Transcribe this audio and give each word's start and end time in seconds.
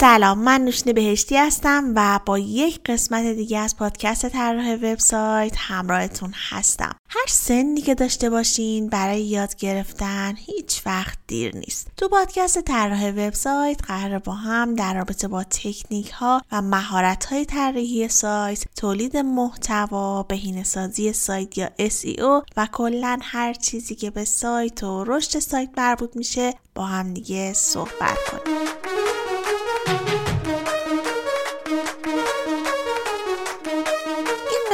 سلام 0.00 0.38
من 0.38 0.60
نوشین 0.60 0.92
بهشتی 0.92 1.36
هستم 1.36 1.92
و 1.96 2.20
با 2.26 2.38
یک 2.38 2.80
قسمت 2.86 3.26
دیگه 3.26 3.58
از 3.58 3.76
پادکست 3.76 4.28
طراح 4.28 4.74
وبسایت 4.74 5.54
همراهتون 5.56 6.34
هستم. 6.50 6.96
هر 7.08 7.26
سنی 7.28 7.80
که 7.80 7.94
داشته 7.94 8.30
باشین 8.30 8.88
برای 8.88 9.20
یاد 9.20 9.56
گرفتن 9.56 10.34
هیچ 10.36 10.82
وقت 10.86 11.18
دیر 11.26 11.56
نیست. 11.56 11.88
تو 11.96 12.08
پادکست 12.08 12.60
طراح 12.60 13.10
وبسایت 13.10 13.80
قرار 13.86 14.18
با 14.18 14.32
هم 14.32 14.74
در 14.74 14.94
رابطه 14.94 15.28
با 15.28 15.44
تکنیک 15.44 16.10
ها 16.10 16.42
و 16.52 16.62
مهارت 16.62 17.24
های 17.24 17.44
طراحی 17.44 18.08
سایت 18.08 18.64
تولید 18.76 19.16
محتوا 19.16 20.22
بهینه 20.22 20.64
سازی 20.64 21.12
سایت 21.12 21.58
یا 21.58 21.70
SEO 21.78 22.44
و 22.56 22.68
کلا 22.72 23.18
هر 23.22 23.52
چیزی 23.52 23.94
که 23.94 24.10
به 24.10 24.24
سایت 24.24 24.82
و 24.82 25.04
رشد 25.04 25.38
سایت 25.38 25.70
مربوط 25.76 26.16
میشه 26.16 26.54
با 26.74 26.84
هم 26.84 27.14
دیگه 27.14 27.52
صحبت 27.52 28.18
کنیم. 28.30 29.27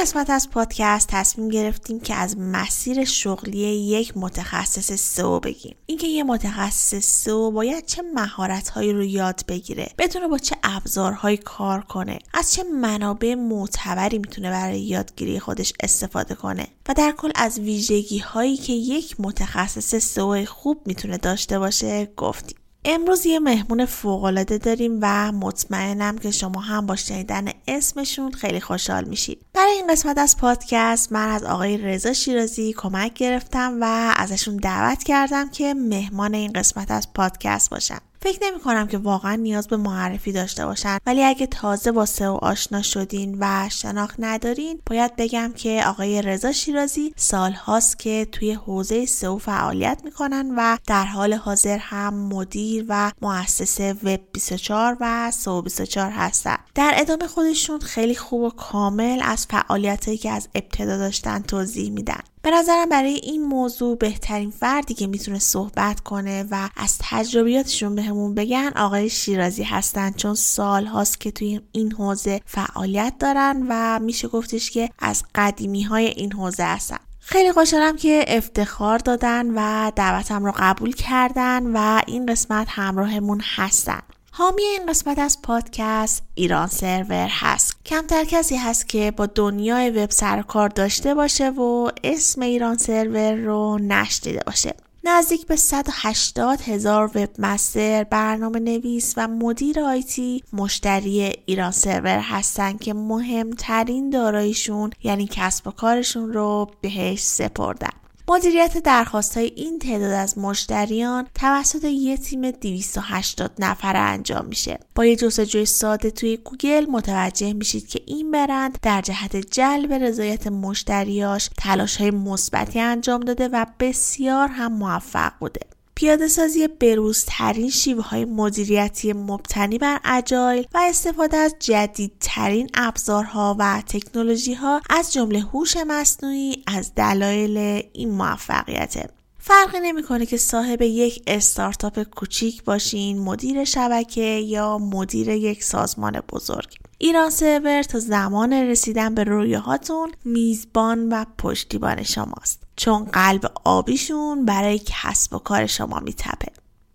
قسمت 0.05 0.29
از 0.29 0.49
پادکست 0.49 1.07
تصمیم 1.11 1.49
گرفتیم 1.49 1.99
که 1.99 2.15
از 2.15 2.37
مسیر 2.39 3.05
شغلی 3.05 3.57
یک 3.59 4.17
متخصص 4.17 4.91
سئو 4.91 5.39
بگیم 5.39 5.75
اینکه 5.85 6.07
یه 6.07 6.23
متخصص 6.23 6.95
سئو 6.95 7.51
باید 7.51 7.85
چه 7.85 8.01
مهارت‌هایی 8.13 8.93
رو 8.93 9.03
یاد 9.03 9.41
بگیره 9.47 9.89
بتونه 9.97 10.27
با 10.27 10.37
چه 10.37 10.55
ابزارهایی 10.63 11.37
کار 11.37 11.81
کنه 11.81 12.19
از 12.33 12.53
چه 12.53 12.63
منابع 12.63 13.35
معتبری 13.35 14.17
می‌تونه 14.17 14.49
برای 14.49 14.81
یادگیری 14.81 15.39
خودش 15.39 15.73
استفاده 15.79 16.35
کنه 16.35 16.67
و 16.89 16.93
در 16.93 17.13
کل 17.17 17.31
از 17.35 17.59
ویژگی 17.59 18.19
هایی 18.19 18.57
که 18.57 18.73
یک 18.73 19.15
متخصص 19.19 19.95
سئو 19.95 20.45
خوب 20.45 20.81
می‌تونه 20.85 21.17
داشته 21.17 21.59
باشه 21.59 22.05
گفتیم. 22.17 22.57
امروز 22.87 23.25
یه 23.25 23.39
مهمون 23.39 23.85
فوقالعاده 23.85 24.57
داریم 24.57 24.99
و 25.01 25.31
مطمئنم 25.31 26.17
که 26.17 26.31
شما 26.31 26.59
هم 26.59 26.85
با 26.85 26.95
شنیدن 26.95 27.47
اسمشون 27.67 28.31
خیلی 28.31 28.59
خوشحال 28.59 29.03
میشید. 29.03 29.45
برای 29.53 29.71
این 29.71 29.87
قسمت 29.87 30.17
از 30.17 30.37
پادکست 30.37 31.11
من 31.11 31.29
از 31.29 31.43
آقای 31.43 31.77
رضا 31.77 32.13
شیرازی 32.13 32.73
کمک 32.77 33.13
گرفتم 33.13 33.77
و 33.81 34.13
ازشون 34.17 34.57
دعوت 34.57 35.03
کردم 35.03 35.49
که 35.49 35.73
مهمان 35.73 36.33
این 36.33 36.53
قسمت 36.53 36.91
از 36.91 37.13
پادکست 37.13 37.69
باشن. 37.69 37.99
فکر 38.25 38.39
نمی 38.43 38.59
کنم 38.59 38.87
که 38.87 38.97
واقعا 38.97 39.35
نیاز 39.35 39.67
به 39.67 39.77
معرفی 39.77 40.31
داشته 40.31 40.65
باشن 40.65 40.97
ولی 41.05 41.23
اگه 41.23 41.47
تازه 41.47 41.91
با 41.91 42.05
سئو 42.05 42.31
آشنا 42.41 42.81
شدین 42.81 43.37
و 43.39 43.69
شناخت 43.69 44.15
ندارین 44.19 44.79
باید 44.85 45.15
بگم 45.15 45.53
که 45.55 45.83
آقای 45.87 46.21
رضا 46.21 46.51
شیرازی 46.51 47.13
سال 47.15 47.51
هاست 47.51 47.99
که 47.99 48.27
توی 48.31 48.53
حوزه 48.53 49.05
سئو 49.05 49.37
فعالیت 49.37 50.01
می‌کنن 50.03 50.53
و 50.57 50.77
در 50.87 51.05
حال 51.05 51.33
حاضر 51.33 51.77
هم 51.77 52.13
مدیر 52.13 52.85
و 52.89 53.11
مؤسس 53.21 53.79
وب 53.79 54.19
24 54.33 54.97
و 54.99 55.31
سئو 55.31 55.61
24 55.61 56.11
هستن. 56.11 56.57
در 56.75 56.93
ادامه 56.95 57.27
خودشون 57.27 57.79
خیلی 57.79 58.15
خوب 58.15 58.41
و 58.41 58.49
کامل 58.49 59.19
از 59.23 59.45
فعالیتایی 59.49 60.17
که 60.17 60.31
از 60.31 60.47
ابتدا 60.55 60.97
داشتن 60.97 61.41
توضیح 61.41 61.91
میدن. 61.91 62.21
به 62.45 62.51
نظرم 62.51 62.89
برای 62.89 63.13
این 63.13 63.43
موضوع 63.43 63.97
بهترین 63.97 64.51
فردی 64.51 64.93
که 64.93 65.07
می‌تونه 65.07 65.39
صحبت 65.39 65.99
کنه 65.99 66.45
و 66.51 66.69
از 66.75 66.97
تجربیاتشون 66.99 67.95
بهمون 67.95 68.35
بگن 68.35 68.71
آقای 68.75 69.09
شیرازی 69.09 69.63
هستن 69.63 70.11
چون 70.11 70.35
سال 70.35 70.85
هاست 70.85 71.19
که 71.19 71.31
توی 71.31 71.61
این 71.71 71.91
حوزه 71.91 72.41
فعالیت 72.45 73.13
دارن 73.19 73.65
و 73.69 73.99
میشه 73.99 74.27
گفتش 74.27 74.71
که 74.71 74.89
از 74.99 75.23
قدیمی 75.35 75.83
های 75.83 76.05
این 76.05 76.31
حوزه 76.31 76.63
هستن. 76.63 76.97
خیلی 77.19 77.51
خوشحالم 77.51 77.95
که 77.95 78.25
افتخار 78.27 78.97
دادن 78.97 79.51
و 79.55 79.91
دعوتم 79.95 80.45
رو 80.45 80.53
قبول 80.57 80.91
کردن 80.91 81.63
و 81.73 82.01
این 82.07 82.25
قسمت 82.25 82.67
همراهمون 82.69 83.41
هستن. 83.55 84.01
حامی 84.37 84.63
این 84.63 84.85
قسمت 84.85 85.19
از 85.19 85.41
پادکست 85.41 86.23
ایران 86.33 86.67
سرور 86.67 87.27
هست. 87.29 87.75
کمتر 87.85 88.23
کسی 88.23 88.55
هست 88.55 88.89
که 88.89 89.11
با 89.11 89.25
دنیای 89.25 89.89
وب 89.89 90.11
سرکار 90.11 90.69
داشته 90.69 91.15
باشه 91.15 91.49
و 91.49 91.89
اسم 92.03 92.41
ایران 92.41 92.77
سرور 92.77 93.35
رو 93.35 93.77
نشنیده 93.77 94.41
باشه. 94.45 94.75
نزدیک 95.03 95.47
به 95.47 95.55
180 95.55 96.61
هزار 96.61 97.11
webmaster 97.15 98.03
برنامه 98.03 98.59
نویس 98.59 99.13
و 99.17 99.27
مدیر 99.27 99.79
IT 99.79 100.43
مشتری 100.53 101.33
ایران 101.45 101.71
سرور 101.71 102.19
هستن 102.19 102.77
که 102.77 102.93
مهمترین 102.93 104.09
داراییشون 104.09 104.89
یعنی 105.03 105.29
کسب 105.31 105.67
و 105.67 105.71
کارشون 105.71 106.33
رو 106.33 106.71
بهش 106.81 107.21
سپردن. 107.21 108.04
مدیریت 108.27 108.77
درخواست 108.77 109.37
های 109.37 109.51
این 109.55 109.79
تعداد 109.79 110.11
از 110.11 110.37
مشتریان 110.37 111.27
توسط 111.35 111.83
یک 111.83 112.19
تیم 112.19 112.51
280 112.51 113.51
نفره 113.59 113.99
انجام 113.99 114.45
میشه. 114.45 114.79
با 114.95 115.05
یه 115.05 115.15
جستجوی 115.15 115.65
ساده 115.65 116.11
توی 116.11 116.37
گوگل 116.37 116.85
متوجه 116.89 117.53
میشید 117.53 117.87
که 117.87 118.01
این 118.05 118.31
برند 118.31 118.79
در 118.81 119.01
جهت 119.01 119.35
جلب 119.35 119.93
رضایت 119.93 120.47
مشتریاش 120.47 121.49
تلاش 121.57 121.97
های 121.97 122.11
مثبتی 122.11 122.79
انجام 122.79 123.21
داده 123.21 123.47
و 123.47 123.65
بسیار 123.79 124.47
هم 124.47 124.73
موفق 124.73 125.31
بوده. 125.39 125.61
پیاده 125.95 126.27
سازی 126.27 126.67
بروزترین 126.67 127.69
شیوه 127.69 128.03
های 128.03 128.25
مدیریتی 128.25 129.13
مبتنی 129.13 129.77
بر 129.77 129.99
اجایل 130.05 130.65
و 130.73 130.77
استفاده 130.89 131.37
از 131.37 131.55
جدیدترین 131.59 132.69
ابزارها 132.73 133.55
و 133.59 133.83
تکنولوژی 133.87 134.53
ها 134.53 134.81
از 134.89 135.13
جمله 135.13 135.39
هوش 135.39 135.77
مصنوعی 135.87 136.63
از 136.67 136.95
دلایل 136.95 137.57
این 137.93 138.11
موفقیته. 138.11 139.09
فرقی 139.47 139.79
نمی‌کنه 139.79 140.25
که 140.25 140.37
صاحب 140.37 140.81
یک 140.81 141.23
استارتاپ 141.27 142.03
کوچیک 142.03 142.63
باشین، 142.63 143.19
مدیر 143.19 143.63
شبکه 143.63 144.21
یا 144.21 144.77
مدیر 144.77 145.29
یک 145.29 145.63
سازمان 145.63 146.21
بزرگ. 146.31 146.75
ایران 146.97 147.29
سرور 147.29 147.83
تا 147.83 147.99
زمان 147.99 148.53
رسیدن 148.53 149.15
به 149.15 149.23
رویاهاتون 149.23 150.11
میزبان 150.23 151.09
و 151.09 151.25
پشتیبان 151.37 152.03
شماست. 152.03 152.63
چون 152.75 153.03
قلب 153.03 153.51
آبیشون 153.63 154.45
برای 154.45 154.81
کسب 154.85 155.33
و 155.33 155.37
کار 155.37 155.65
شما 155.65 155.99
میتپه. 155.99 156.51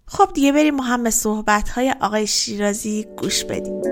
خب 0.06 0.30
دیگه 0.34 0.52
بریم 0.52 0.74
ما 0.74 0.82
هم 0.82 1.02
به 1.02 1.10
صحبت 1.10 1.68
های 1.68 1.94
آقای 2.00 2.26
شیرازی 2.26 3.06
گوش 3.16 3.44
بدیم. 3.44 3.82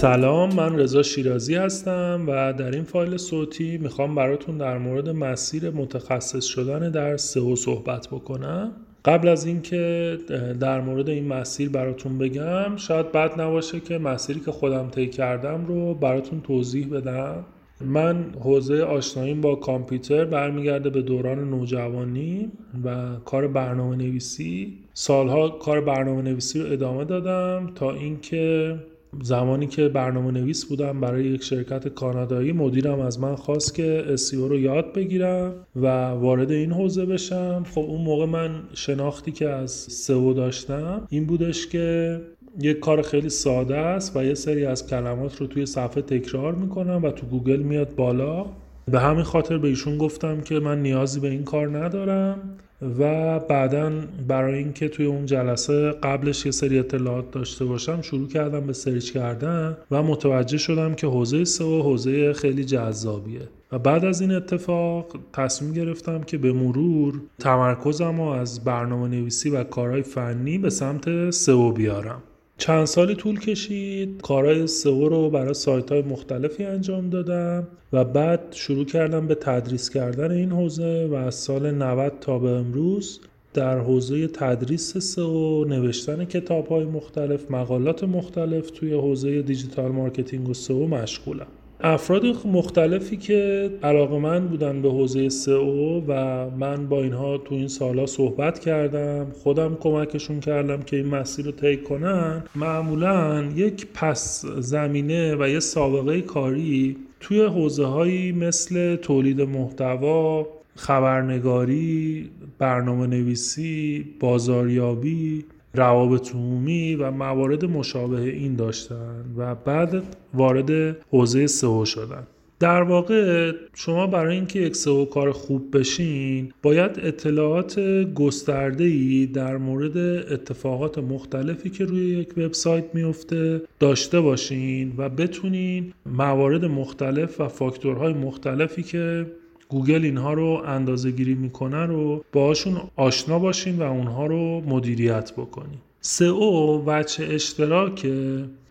سلام 0.00 0.54
من 0.54 0.78
رضا 0.78 1.02
شیرازی 1.02 1.54
هستم 1.54 2.24
و 2.28 2.52
در 2.52 2.70
این 2.70 2.84
فایل 2.84 3.16
صوتی 3.16 3.78
می‌خوام 3.78 4.14
براتون 4.14 4.58
در 4.58 4.78
مورد 4.78 5.08
مسیر 5.08 5.70
متخصص 5.70 6.44
شدن 6.44 6.90
در 6.90 7.16
سئو 7.16 7.56
صحبت 7.56 8.08
بکنم. 8.08 8.72
قبل 9.04 9.28
از 9.28 9.46
اینکه 9.46 10.18
در 10.60 10.80
مورد 10.80 11.08
این 11.08 11.28
مسیر 11.28 11.68
براتون 11.68 12.18
بگم 12.18 12.76
شاید 12.76 13.12
بد 13.12 13.40
نباشه 13.40 13.80
که 13.80 13.98
مسیری 13.98 14.40
که 14.40 14.50
خودم 14.50 14.90
طی 14.90 15.08
کردم 15.08 15.66
رو 15.66 15.94
براتون 15.94 16.40
توضیح 16.40 16.88
بدم. 16.88 17.44
من 17.80 18.24
حوزه 18.40 18.82
آشناییم 18.82 19.40
با 19.40 19.54
کامپیوتر 19.54 20.24
برمیگرده 20.24 20.90
به 20.90 21.02
دوران 21.02 21.50
نوجوانی 21.50 22.50
و 22.84 23.16
کار 23.24 23.48
برنامه 23.48 23.96
نویسی 23.96 24.78
سالها 24.94 25.48
کار 25.48 25.80
برنامه 25.80 26.22
نویسی 26.22 26.60
رو 26.60 26.72
ادامه 26.72 27.04
دادم 27.04 27.70
تا 27.74 27.92
اینکه 27.92 28.74
زمانی 29.22 29.66
که 29.66 29.88
برنامه 29.88 30.30
نویس 30.30 30.64
بودم 30.64 31.00
برای 31.00 31.24
یک 31.24 31.42
شرکت 31.42 31.88
کانادایی 31.88 32.52
مدیرم 32.52 33.00
از 33.00 33.20
من 33.20 33.34
خواست 33.34 33.74
که 33.74 34.04
SEO 34.16 34.34
رو 34.34 34.58
یاد 34.58 34.92
بگیرم 34.92 35.54
و 35.76 35.86
وارد 36.10 36.50
این 36.50 36.72
حوزه 36.72 37.06
بشم. 37.06 37.64
خب 37.74 37.80
اون 37.80 38.00
موقع 38.00 38.26
من 38.26 38.62
شناختی 38.74 39.32
که 39.32 39.48
از 39.48 40.04
SEO 40.06 40.36
داشتم 40.36 41.06
این 41.08 41.26
بودش 41.26 41.66
که 41.66 42.20
یک 42.60 42.78
کار 42.78 43.02
خیلی 43.02 43.28
ساده 43.28 43.76
است 43.76 44.16
و 44.16 44.24
یه 44.24 44.34
سری 44.34 44.64
از 44.64 44.86
کلمات 44.86 45.36
رو 45.36 45.46
توی 45.46 45.66
صفحه 45.66 46.02
تکرار 46.02 46.54
می‌کنم 46.54 47.04
و 47.04 47.10
تو 47.10 47.26
گوگل 47.26 47.60
میاد 47.60 47.94
بالا. 47.94 48.46
به 48.88 49.00
همین 49.00 49.22
خاطر 49.22 49.58
به 49.58 49.68
ایشون 49.68 49.98
گفتم 49.98 50.40
که 50.40 50.60
من 50.60 50.82
نیازی 50.82 51.20
به 51.20 51.28
این 51.28 51.44
کار 51.44 51.78
ندارم 51.78 52.58
و 52.98 53.38
بعدا 53.38 53.92
برای 54.28 54.58
اینکه 54.58 54.88
توی 54.88 55.06
اون 55.06 55.26
جلسه 55.26 55.90
قبلش 55.90 56.46
یه 56.46 56.52
سری 56.52 56.78
اطلاعات 56.78 57.30
داشته 57.30 57.64
باشم 57.64 58.02
شروع 58.02 58.28
کردم 58.28 58.66
به 58.66 58.72
سرچ 58.72 59.10
کردن 59.10 59.76
و 59.90 60.02
متوجه 60.02 60.58
شدم 60.58 60.94
که 60.94 61.06
حوزه 61.06 61.44
سئو 61.44 61.82
حوزه 61.82 62.32
خیلی 62.32 62.64
جذابیه. 62.64 63.48
و 63.72 63.78
بعد 63.78 64.04
از 64.04 64.20
این 64.20 64.32
اتفاق 64.32 65.18
تصمیم 65.32 65.72
گرفتم 65.72 66.22
که 66.22 66.38
به 66.38 66.52
مرور 66.52 67.20
تمرکزم 67.38 68.20
رو 68.20 68.26
از 68.26 68.64
برنامه 68.64 69.08
نویسی 69.08 69.50
و 69.50 69.64
کارهای 69.64 70.02
فنی 70.02 70.58
به 70.58 70.70
سمت 70.70 71.30
سئو 71.30 71.72
بیارم. 71.72 72.22
چند 72.58 72.84
سالی 72.84 73.14
طول 73.14 73.40
کشید 73.40 74.22
کارهای 74.22 74.66
سئو 74.66 75.08
رو 75.08 75.30
برای 75.30 75.54
سایت 75.54 75.92
های 75.92 76.02
مختلفی 76.02 76.64
انجام 76.64 77.10
دادم 77.10 77.68
و 77.92 78.04
بعد 78.04 78.40
شروع 78.50 78.84
کردم 78.84 79.26
به 79.26 79.34
تدریس 79.34 79.90
کردن 79.90 80.30
این 80.30 80.52
حوزه 80.52 81.08
و 81.10 81.14
از 81.14 81.34
سال 81.34 81.70
90 81.70 82.12
تا 82.20 82.38
به 82.38 82.48
امروز 82.50 83.20
در 83.54 83.78
حوزه 83.78 84.28
تدریس 84.28 84.98
SEO 84.98 85.64
نوشتن 85.64 86.24
کتاب 86.24 86.66
های 86.66 86.84
مختلف 86.84 87.50
مقالات 87.50 88.04
مختلف 88.04 88.70
توی 88.70 88.92
حوزه 88.92 89.42
digital 89.42 89.92
marketing 89.92 90.48
و 90.48 90.54
SEO 90.54 90.86
مشغولم. 90.86 91.46
افراد 91.80 92.24
مختلفی 92.46 93.16
که 93.16 93.70
علاقه‌مند 93.82 94.48
بودن 94.48 94.82
به 94.82 94.90
حوزه 94.90 95.28
SEO 95.28 96.02
و 96.08 96.50
من 96.50 96.86
با 96.88 97.02
اینها 97.02 97.38
تو 97.38 97.54
این 97.54 97.68
سالها 97.68 98.06
صحبت 98.06 98.58
کردم 98.58 99.26
خودم 99.42 99.74
کمکشون 99.74 100.40
کردم 100.40 100.82
که 100.82 100.96
این 100.96 101.06
مسیر 101.06 101.44
رو 101.44 101.52
طی 101.52 101.76
کنن 101.76 102.42
معمولا 102.54 103.44
یک 103.56 103.86
پس 103.94 104.44
زمینه 104.46 105.36
و 105.36 105.48
یه 105.48 105.60
سابقه 105.60 106.20
کاری 106.20 106.96
توی 107.20 107.42
حوزه 107.42 107.84
هایی 107.84 108.32
مثل 108.32 108.96
تولید 108.96 109.40
محتوا 109.40 110.46
خبرنگاری 110.76 112.30
برنامه 112.58 113.06
نویسی 113.06 114.06
بازاریابی 114.20 115.44
روابط 115.78 116.34
عمومی 116.34 116.94
و 116.94 117.10
موارد 117.10 117.64
مشابه 117.64 118.20
این 118.20 118.56
داشتن 118.56 119.24
و 119.36 119.54
بعد 119.54 120.02
وارد 120.34 120.96
حوزه 121.10 121.46
سئو 121.46 121.84
شدن. 121.84 122.26
در 122.60 122.82
واقع 122.82 123.52
شما 123.74 124.06
برای 124.06 124.36
اینکه 124.36 124.60
یک 124.60 124.76
سئو 124.76 125.04
کار 125.04 125.32
خوب 125.32 125.78
بشین 125.78 126.52
باید 126.62 126.90
اطلاعات 127.02 127.80
گسترده 128.14 128.84
ای 128.84 129.26
در 129.26 129.56
مورد 129.56 129.96
اتفاقات 130.32 130.98
مختلفی 130.98 131.70
که 131.70 131.84
روی 131.84 132.06
یک 132.06 132.38
وبسایت 132.38 132.84
میفته 132.94 133.62
داشته 133.80 134.20
باشین 134.20 134.92
و 134.96 135.08
بتونین 135.08 135.92
موارد 136.06 136.64
مختلف 136.64 137.40
و 137.40 137.48
فاکتورهای 137.48 138.12
مختلفی 138.12 138.82
که 138.82 139.26
گوگل 139.68 140.04
اینها 140.04 140.32
رو 140.32 140.62
اندازه 140.66 141.10
گیری 141.10 141.34
می‌کنه 141.34 141.86
رو 141.86 142.24
باهاشون 142.32 142.80
آشنا 142.96 143.38
باشین 143.38 143.78
و 143.78 143.82
اونها 143.82 144.26
رو 144.26 144.60
مدیریت 144.60 145.32
بکنین. 145.32 145.78
سئو 146.00 146.82
وچه 146.86 147.24
اشتراک 147.24 148.06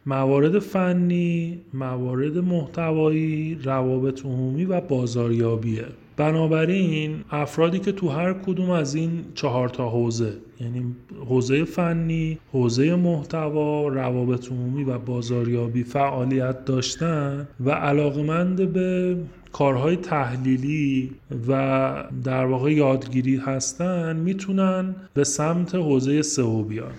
موارد 0.06 0.60
فنی، 0.60 1.60
موارد 1.74 2.38
محتوایی، 2.38 3.60
روابط 3.64 4.26
عمومی 4.26 4.66
و 4.66 4.82
بازاریابیه. 4.82 5.86
بنابراین 6.18 7.24
افرادی 7.32 7.80
که 7.80 7.92
تو 7.92 8.10
هر 8.10 8.34
کدوم 8.34 8.70
از 8.70 8.96
این 8.96 9.26
چهار 9.34 9.70
تا 9.70 9.90
حوزه 9.90 10.34
یعنی 10.60 10.96
حوزه 11.30 11.64
فنی، 11.64 12.38
حوزه 12.54 12.96
محتوا، 12.96 13.88
روابط 13.88 14.52
عمومی 14.52 14.84
و 14.84 14.98
بازاریابی 14.98 15.84
فعالیت 15.84 16.66
داشتن 16.66 17.48
و 17.66 17.72
علاقمند 17.72 18.74
به 18.74 19.18
کارهای 19.52 19.96
تحلیلی 19.96 21.12
و 21.48 22.04
در 22.24 22.46
واقع 22.46 22.74
یادگیری 22.74 23.36
هستن 23.36 24.16
می‌تونن 24.16 24.96
به 25.14 25.24
سمت 25.24 25.76
حوزه 25.76 26.22
سئو 26.22 26.64
بیان. 26.64 26.94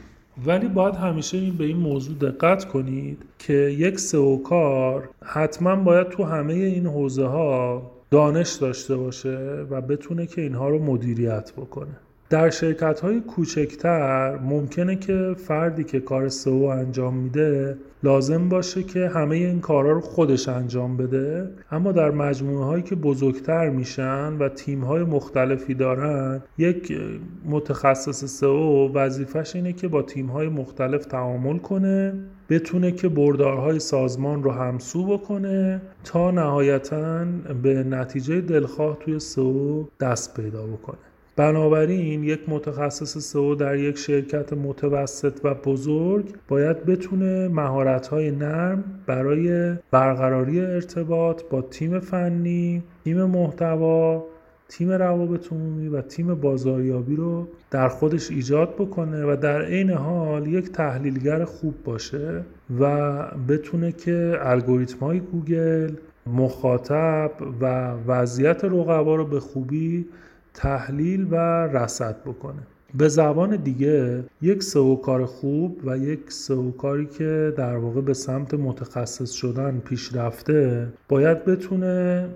ولی 0.47 0.69
باید 0.69 0.95
همیشه 0.95 1.39
این 1.39 1.57
به 1.57 1.65
این 1.65 1.77
موضوع 1.77 2.17
دقت 2.19 2.65
کنید 2.65 3.25
که 3.39 3.55
یک 3.55 3.99
سئو 3.99 4.43
کار 4.43 5.09
حتما 5.25 5.77
باید 5.77 6.09
تو 6.09 6.25
همه 6.25 6.55
این 6.55 6.87
حوزه 6.87 7.27
ها 7.27 7.98
دانش 8.11 8.53
داشته 8.53 8.97
باشه 8.97 9.67
و 9.71 9.81
بتونه 9.81 10.27
که 10.27 10.41
اینها 10.41 10.69
رو 10.69 10.79
مدیریت 10.85 11.53
بکنه. 11.57 11.97
در 12.31 12.51
شرکت 12.51 13.01
های 13.01 13.21
کوچکتر 13.21 14.39
ممکنه 14.39 14.97
که 14.97 15.35
فردی 15.37 15.85
که 15.85 16.01
کار 16.01 16.29
سئو 16.29 16.63
انجام 16.63 17.15
میده 17.15 17.79
لازم 18.03 18.49
باشه 18.49 18.83
که 18.83 19.09
همه 19.09 19.37
این 19.37 19.61
کارها 19.61 19.93
رو 19.93 20.01
خودش 20.01 20.49
انجام 20.49 20.97
بده 20.97 21.51
اما 21.71 21.93
در 21.93 22.11
مجموعه 22.11 22.65
هایی 22.65 22.83
که 22.83 22.95
بزرگتر 22.95 23.71
میشن 23.71 24.33
و 24.39 24.49
تیم 24.49 24.85
های 24.85 25.05
مختلفی 25.05 25.75
دارن 25.75 26.43
یک 26.59 26.99
متخصص 27.45 28.25
سئو 28.25 28.93
وظیفش 28.93 29.57
اینه 29.57 29.73
که 29.73 29.89
با 29.89 30.03
تیم 30.03 30.27
های 30.27 30.49
مختلف 30.49 31.05
تعامل 31.05 31.59
کنه 31.59 32.15
بتونه 32.51 32.93
که 32.93 33.09
بردارهای 33.09 33.79
سازمان 33.79 34.43
رو 34.43 34.51
همسو 34.51 35.07
بکنه 35.07 35.81
تا 36.05 36.31
نهایتا 36.31 37.25
به 37.63 37.85
نتیجه 37.85 38.41
دلخواه 38.41 38.99
توی 39.01 39.19
سئو 39.19 39.85
دست 40.01 40.41
پیدا 40.41 40.67
بکنه. 40.67 40.99
بنابراین 41.37 42.25
یک 42.25 42.41
متخصص 42.49 43.19
سئو 43.19 43.55
در 43.55 43.77
یک 43.77 43.99
شرکت 43.99 44.53
متوسط 44.53 45.41
و 45.45 45.55
بزرگ 45.55 46.25
باید 46.49 46.85
بتونه 46.85 47.49
مهارت‌های 47.49 48.31
نرم 48.31 48.85
برای 49.07 49.75
برقراری 49.91 50.61
ارتباط 50.61 51.43
با 51.51 51.63
تیم 51.63 51.99
فنی، 51.99 52.83
تیم 53.05 53.25
محتوا، 53.25 54.25
تیم 54.69 54.91
روابط 54.91 55.53
عمومی 55.53 55.89
و 55.89 56.03
تیم 56.03 56.35
بازاریابی 56.35 57.17
رو 57.17 57.49
در 57.71 57.89
خودش 57.89 58.31
ایجاد 58.31 58.75
بکنه 58.75 59.33
و 59.33 59.37
در 59.37 59.63
عین 59.63 59.91
حال 59.91 60.47
یک 60.47 60.73
تحلیلگر 60.73 61.45
خوب 61.45 61.75
باشه 61.85 62.45
و 62.81 63.15
بتونه 63.49 63.93
که 63.93 64.39
الگوریتم 64.41 64.99
های 64.99 65.21
گوگل 65.21 65.91
مخاطب 66.27 67.31
و 67.61 67.93
وضعیت 68.07 68.65
رقبا 68.65 69.15
رو 69.15 69.25
به 69.25 69.41
خوبی 69.41 70.07
تحلیل 70.55 71.27
و 71.31 71.37
رصد 71.67 72.17
بکنه. 72.23 72.63
به 72.95 73.09
زبان 73.09 73.57
دیگه 73.57 74.25
یک 74.43 74.63
سئو 74.63 74.97
کار 74.97 75.27
خوب 75.27 75.81
و 75.85 75.99
یک 75.99 76.33
سئو 76.33 76.71
کاری 76.71 77.07
که 77.07 77.53
در 77.57 77.77
واقع 77.77 78.01
به 78.01 78.15
سمت 78.15 78.55
متخصص 78.55 79.33
شدن 79.33 79.79
پیش 79.85 80.15
رفته 80.15 80.89
باید 81.09 81.45
بتونه 81.45 82.29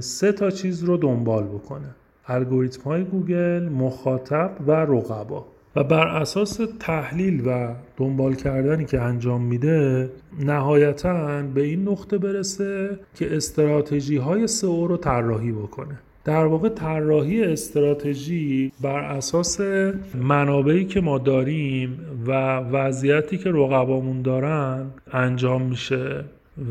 سه 0.00 0.32
تا 0.32 0.50
چیز 0.50 0.84
رو 0.84 0.96
دنبال 0.96 1.44
بکنه. 1.44 1.94
الگوریتم 2.26 2.82
های 2.82 3.04
گوگل 3.04 3.68
مخاطب 3.68 4.50
و 4.66 4.72
رقبا. 4.72 5.46
و 5.76 5.84
بر 5.84 6.08
اساس 6.08 6.60
تحلیل 6.80 7.42
و 7.46 7.74
دنبال 7.96 8.34
کردنی 8.34 8.84
که 8.84 9.00
انجام 9.00 9.42
میده 9.42 10.10
نهایتا 10.44 11.42
به 11.54 11.62
این 11.62 11.88
نقطه 11.88 12.18
برسه 12.18 12.98
که 13.14 13.36
استراتژی 13.36 14.16
های 14.16 14.46
سئو 14.46 14.86
رو 14.86 14.96
طراحی 14.96 15.52
بکنه. 15.52 15.98
در 16.24 16.44
واقع 16.44 16.68
طراحی 16.68 17.44
استراتژی 17.44 18.72
بر 18.80 19.00
اساس 19.00 19.60
منابعی 20.14 20.84
که 20.84 21.00
ما 21.00 21.18
داریم 21.18 21.98
و 22.26 22.56
وضعیتی 22.56 23.38
که 23.38 23.50
رقبامون 23.50 24.22
دارن 24.22 24.86
انجام 25.12 25.62
میشه. 25.62 26.24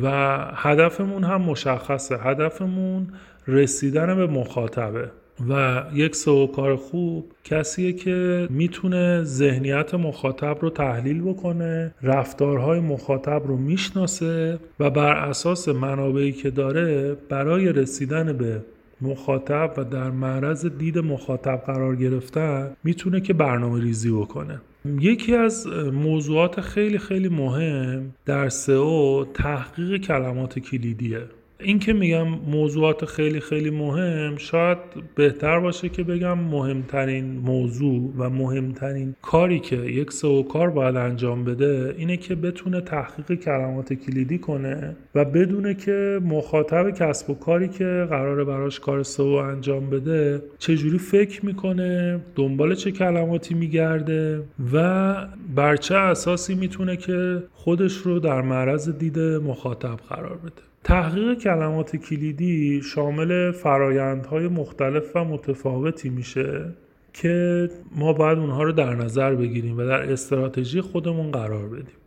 و 0.03 0.37
هدفمون 0.55 1.23
هم 1.23 1.41
مشخصه. 1.41 2.17
هدفمون 2.17 3.07
رسیدن 3.47 4.15
به 4.15 4.27
مخاطبه. 4.27 5.11
و 5.49 5.83
یک 5.93 6.15
کار 6.55 6.75
خوب 6.75 7.31
کسیه 7.43 7.93
که 7.93 8.47
می‌تونه 8.49 9.23
ذهنیت 9.23 9.93
مخاطب 9.93 10.57
رو 10.61 10.69
تحلیل 10.69 11.21
بکنه 11.21 11.93
رفتارهای 12.01 12.79
مخاطب 12.79 13.41
رو 13.45 13.57
می‌شناسه 13.57 14.59
و 14.79 14.89
بر 14.89 15.13
اساس 15.17 15.69
منابعی 15.69 16.31
که 16.31 16.49
داره 16.49 17.17
برای 17.29 17.73
رسیدن 17.73 18.33
به 18.33 18.61
مخاطب 19.01 19.73
و 19.77 19.83
در 19.83 20.11
معرض 20.11 20.65
دید 20.65 20.97
مخاطب 20.97 21.63
قرار 21.65 21.95
گرفتن 21.95 22.71
می‌تونه 22.83 23.21
که 23.21 23.33
برنامه 23.33 23.81
ریزی 23.81 24.11
بکنه. 24.11 24.61
یکی 24.99 25.35
از 25.35 25.67
موضوعات 25.93 26.61
خیلی 26.61 26.97
خیلی 26.97 27.29
مهم 27.29 28.11
در 28.25 28.49
سئو 28.49 29.25
تحقیق 29.33 30.01
کلمات 30.01 30.59
کلیدیه. 30.59 31.38
این 31.61 31.79
که 31.79 31.93
میگم 31.93 32.27
موضوعات 32.27 33.05
خیلی 33.05 33.39
خیلی 33.39 33.69
مهم 33.69 34.37
شاید 34.37 34.77
بهتر 35.15 35.59
باشه 35.59 35.89
که 35.89 36.03
بگم 36.03 36.37
مهمترین 36.37 37.25
موضوع 37.25 38.13
و 38.17 38.29
مهمترین 38.29 39.15
کاری 39.21 39.59
که 39.59 39.75
یک 39.75 40.11
سئو 40.11 40.43
کار 40.43 40.69
باید 40.69 40.95
انجام 40.95 41.43
بده 41.43 41.95
اینه 41.97 42.17
که 42.17 42.35
بتونه 42.35 42.81
تحقیق 42.81 43.39
کلمات 43.39 43.93
کلیدی 43.93 44.37
کنه 44.37 44.95
و 45.15 45.25
بدونه 45.25 45.73
که 45.73 46.19
مخاطب 46.23 46.91
کسب 46.91 47.29
و 47.29 47.33
کاری 47.33 47.67
که 47.67 48.07
قراره 48.09 48.43
براش 48.43 48.79
کار 48.79 49.03
سئو 49.03 49.25
انجام 49.25 49.89
بده 49.89 50.41
چجوری 50.57 50.97
فکر 50.97 51.45
می‌کنه 51.45 52.21
دنبال 52.35 52.75
چه 52.75 52.91
کلماتی 52.91 53.53
میگرده 53.53 54.43
و 54.73 55.15
بر 55.55 55.75
چه 55.75 55.95
اساسی 55.95 56.55
می‌تونه 56.55 56.97
که 56.97 57.43
خودش 57.53 57.93
رو 57.93 58.19
در 58.19 58.41
معرض 58.41 58.89
دید 58.89 59.19
مخاطب 59.19 59.97
قرار 60.09 60.37
بده. 60.37 60.68
تحقیق 60.89 61.37
کلمات 61.37 61.95
کلیدی 61.95 62.81
شامل 62.81 63.51
فرایندهای 63.51 64.47
مختلف 64.47 65.15
و 65.15 65.23
متفاوتی 65.23 66.09
میشه 66.09 66.65
که 67.13 67.69
ما 67.95 68.13
باید 68.13 68.37
اونها 68.37 68.63
رو 68.63 68.71
در 68.71 68.95
نظر 68.95 69.35
بگیریم 69.35 69.77
و 69.77 69.85
در 69.85 70.11
استراتژی 70.11 70.81
خودمون 70.81 71.31
قرار 71.31 71.69
بدیم. 71.69 71.97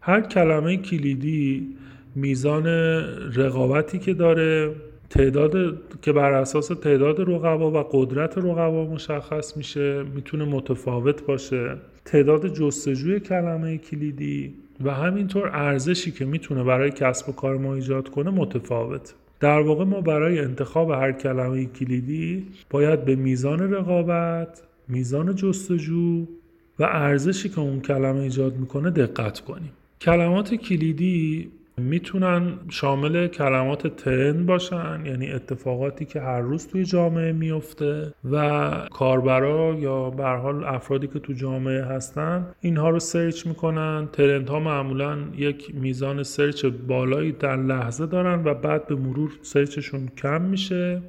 هر 0.00 0.20
کلمه 0.20 0.76
کلیدی 0.76 1.68
میزان 2.14 2.66
رقابتی 3.36 3.98
که 3.98 4.14
داره 4.14 4.74
تعداد 5.10 5.52
که 6.02 6.12
بر 6.12 6.32
اساس 6.32 6.68
تعداد 6.68 7.20
رقبا 7.20 7.70
و 7.70 7.86
قدرت 7.92 8.38
رقبا 8.38 8.84
مشخص 8.84 9.56
میشه 9.56 10.02
می‌تونه 10.02 10.44
متفاوت 10.44 11.22
باشه. 11.26 11.76
تعداد 12.04 12.54
جستجوی 12.54 13.20
کلمه 13.20 13.78
کلیدی 13.78 14.54
و 14.84 14.94
همینطور 14.94 15.50
ارزشی 15.52 16.10
که 16.10 16.24
می‌تونه 16.24 16.64
برای 16.64 16.90
کسب 16.90 17.28
و 17.28 17.32
کار 17.32 17.58
ما 17.58 17.74
ایجاد 17.74 18.08
کنه 18.08 18.30
متفاوته. 18.30 19.14
در 19.40 19.60
واقع 19.60 19.84
ما 19.84 20.00
برای 20.00 20.38
انتخاب 20.38 20.90
هر 20.90 21.12
کلمه 21.12 21.64
کلیدی 21.64 22.46
باید 22.70 23.04
به 23.04 23.16
میزان 23.16 23.72
رقابت 23.72 24.62
میزان 24.88 25.34
جستجو 25.34 26.26
و 26.78 26.84
ارزشی 26.84 27.48
که 27.48 27.60
اون 27.60 27.80
کلمه 27.80 28.20
ایجاد 28.20 28.56
می‌کنه 28.56 28.90
دقت 28.90 29.40
کنیم. 29.40 29.72
کلمات 30.00 30.54
کلیدی 30.54 31.50
می‌تونن 31.80 32.52
شامل 32.68 33.26
کلمات 33.26 33.86
trend 33.86 34.46
باشن 34.46 35.02
یعنی 35.06 35.30
اتفاقاتی 35.30 36.04
که 36.04 36.20
هر 36.20 36.40
روز 36.40 36.68
توی 36.68 36.84
جامعه 36.84 37.32
میفته 37.32 38.12
و 38.30 38.70
کاربرا 38.90 39.74
یا 39.78 40.10
به 40.10 40.17
هر 40.17 40.24
حال 40.24 40.64
افرادی 40.64 41.06
که 41.06 41.18
تو 41.18 41.32
جامعه 41.32 41.84
هستن 41.84 42.46
اینها 42.60 42.90
رو 42.90 42.98
search 42.98 43.46
می‌کنن. 43.46 44.08
trend 44.12 44.48
ها 44.48 44.60
معمولا 44.60 45.18
یک 45.36 45.74
میزان 45.74 46.22
search 46.22 46.66
بالایی 46.66 47.32
در 47.32 47.56
لحظه 47.56 48.06
دارن 48.06 48.44
و 48.44 48.54
بعد 48.54 48.86
به 48.86 48.94
مرور 48.94 49.30
search 49.42 49.82
شون 49.82 50.08
کم 50.16 50.42
میشه 50.42 51.02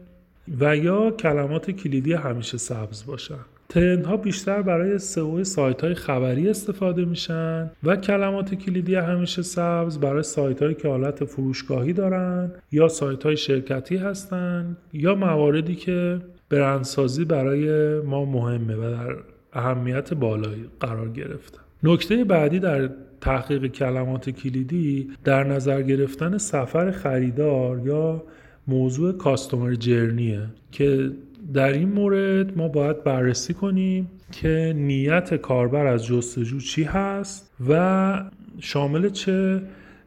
و 0.59 0.77
یا 0.77 1.11
کلمات 1.11 1.71
کلیدی 1.71 2.13
همیشه 2.13 2.57
سبز 2.57 3.05
باشن. 3.05 3.45
ترند 3.71 4.05
ها 4.05 4.17
بیشتر 4.17 4.61
برای 4.61 4.97
سئو 4.97 5.43
سایت 5.43 5.81
های 5.81 5.93
خبری 5.93 6.49
استفاده 6.49 7.05
میشن 7.05 7.71
و 7.83 7.95
کلمات 7.95 8.55
کلیدی 8.55 8.95
همیشه 8.95 9.41
سبز 9.41 9.97
برای 9.97 10.23
سایت 10.23 10.61
هایی 10.63 10.75
که 10.75 10.87
حالت 10.87 11.25
فروشگاهی 11.25 11.93
دارن 11.93 12.51
یا 12.71 12.87
سایت 12.87 13.23
های 13.23 13.37
شرکتی 13.37 13.97
هستن 13.97 14.77
یا 14.93 15.15
مواردی 15.15 15.75
که 15.75 16.19
برندسازی 16.49 17.25
برای 17.25 17.99
ما 17.99 18.25
مهمه 18.25 18.75
و 18.75 18.81
در 18.81 19.15
اهمیت 19.53 20.13
بالایی 20.13 20.65
قرار 20.79 21.09
گرفتن 21.09 21.61
نکته 21.83 22.23
بعدی 22.23 22.59
در 22.59 22.89
تحقیق 23.21 23.65
کلمات 23.67 24.29
کلیدی 24.29 25.09
در 25.23 25.43
نظر 25.43 25.81
گرفتن 25.81 26.37
سفر 26.37 26.91
خریدار 26.91 27.81
یا 27.85 28.23
موضوع 28.67 29.17
کاستومر 29.17 29.73
جرنیه 29.73 30.41
که 30.71 31.11
در 31.53 31.71
این 31.71 31.89
مورد 31.89 32.57
ما 32.57 32.67
باید 32.67 33.03
بررسی 33.03 33.53
کنیم 33.53 34.12
که 34.31 34.74
نیت 34.75 35.36
کاربر 35.36 35.86
از 35.86 36.05
جستجو 36.05 36.60
چی 36.60 36.83
هست 36.83 37.51
و 37.69 38.24
شامل 38.60 39.10
چه 39.10 39.62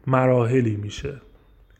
مراحلی 0.07 0.76
میشه. 0.76 1.12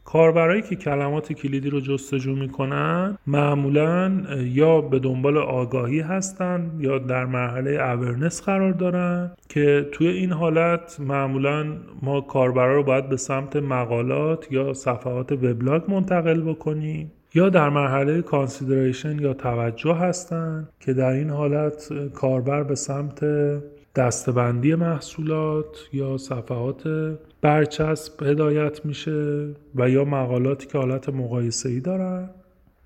کاربرایی 0.05 0.63
که 0.63 0.77
کلمات 0.77 1.33
کلیدی 1.33 1.71
رو 1.71 1.81
جستجو 1.81 2.35
می‌کنن 2.35 3.19
معمولا 3.27 4.23
یا 4.45 4.81
به 4.81 4.99
دنبال 4.99 5.39
آگاهی 5.39 6.01
هستن 6.01 6.71
یا 6.79 6.99
در 6.99 7.25
مرحله 7.25 7.71
اورنس 7.71 8.43
قرار 8.43 8.73
دارن 8.73 9.31
که 9.49 9.89
توی 9.93 10.09
این 10.09 10.33
حالت 10.33 10.97
معمولا 11.01 11.67
ما 12.03 12.21
کاربرا 12.21 12.75
رو 12.75 12.83
باید 12.83 13.09
به 13.09 13.17
سمت 13.17 13.57
مقالات 13.57 14.53
یا 14.53 14.73
صفحات 14.73 15.33
وبلاگ 15.33 15.91
منتقل 15.91 16.41
بکنیم. 16.41 17.13
یا 17.37 17.49
در 17.49 17.69
مرحله 17.69 18.23
کانسیدریشن 18.23 19.19
یا 19.19 19.35
توجه 19.35 19.95
هستند 19.95 20.69
که 20.81 20.93
در 20.93 21.11
این 21.11 21.31
حالت 21.31 22.09
کاربر 22.09 22.63
به 22.63 22.75
سمت 22.75 23.25
دستبندی 23.95 24.75
محصولات 24.75 25.89
یا 25.93 26.17
صفحات 26.17 27.17
برچسب 27.41 28.23
هدایت 28.23 28.85
میشه 28.85 29.49
و 29.75 29.91
یا 29.91 30.05
مقالاتی 30.05 30.67
که 30.67 30.79
حالت 30.79 31.09
مقایسه 31.09 31.69
ای 31.69 31.81
دارن. 31.81 32.31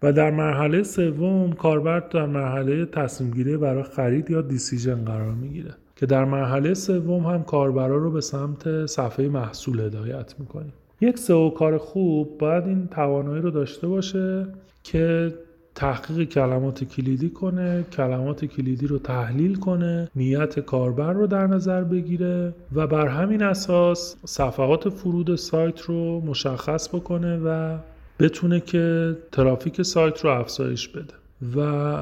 و 0.02 0.12
در 0.12 0.30
مرحله 0.30 0.82
سوم 0.82 1.52
کاربر 1.52 2.00
در 2.00 2.26
مرحله 2.26 2.86
تصمیم 2.86 3.30
گیری 3.30 3.56
برای 3.56 3.82
خرید 3.82 4.30
یا 4.30 4.42
دیسیژن 4.42 5.04
قرار 5.04 5.32
می‌گیره 5.32 5.74
که 5.96 6.06
در 6.06 6.24
مرحله 6.24 6.74
سوم 6.74 7.22
هم 7.26 7.42
کاربرا 7.42 7.96
رو 7.96 8.10
به 8.10 8.20
سمت 8.20 8.86
صفحه 8.86 9.28
محصول 9.28 9.80
هدایت 9.80 10.34
می‌کنیم. 10.38 10.72
یک 11.00 11.18
سئو 11.18 11.50
کار 11.50 11.78
خوب 11.78 12.38
باید 12.38 12.66
این 12.66 12.88
توانایی 12.88 13.42
رو 13.42 13.50
داشته 13.50 13.88
باشه 13.88 14.46
که 14.82 15.34
تحقیق 15.74 16.28
کلمات 16.28 16.84
کلیدی 16.84 17.30
کنه 17.30 17.84
کلمات 17.92 18.44
کلیدی 18.44 18.86
رو 18.86 18.98
تحلیل 18.98 19.54
کنه 19.54 20.08
نیت 20.16 20.60
کاربر 20.60 21.12
رو 21.12 21.26
در 21.26 21.46
نظر 21.46 21.84
بگیره 21.84 22.52
و 22.74 22.86
بر 22.86 23.06
همین 23.06 23.42
اساس 23.42 24.16
صفحات 24.24 24.88
فرود 24.88 25.36
سایت 25.36 25.80
رو 25.80 26.20
مشخص 26.20 26.88
بکنه 26.88 27.38
و 27.38 27.78
بتونه 28.18 28.60
که 28.60 29.16
ترافیک 29.32 29.82
سایت 29.82 30.24
رو 30.24 30.30
افزایش 30.30 30.88
بده 30.88 31.14
و 31.56 31.96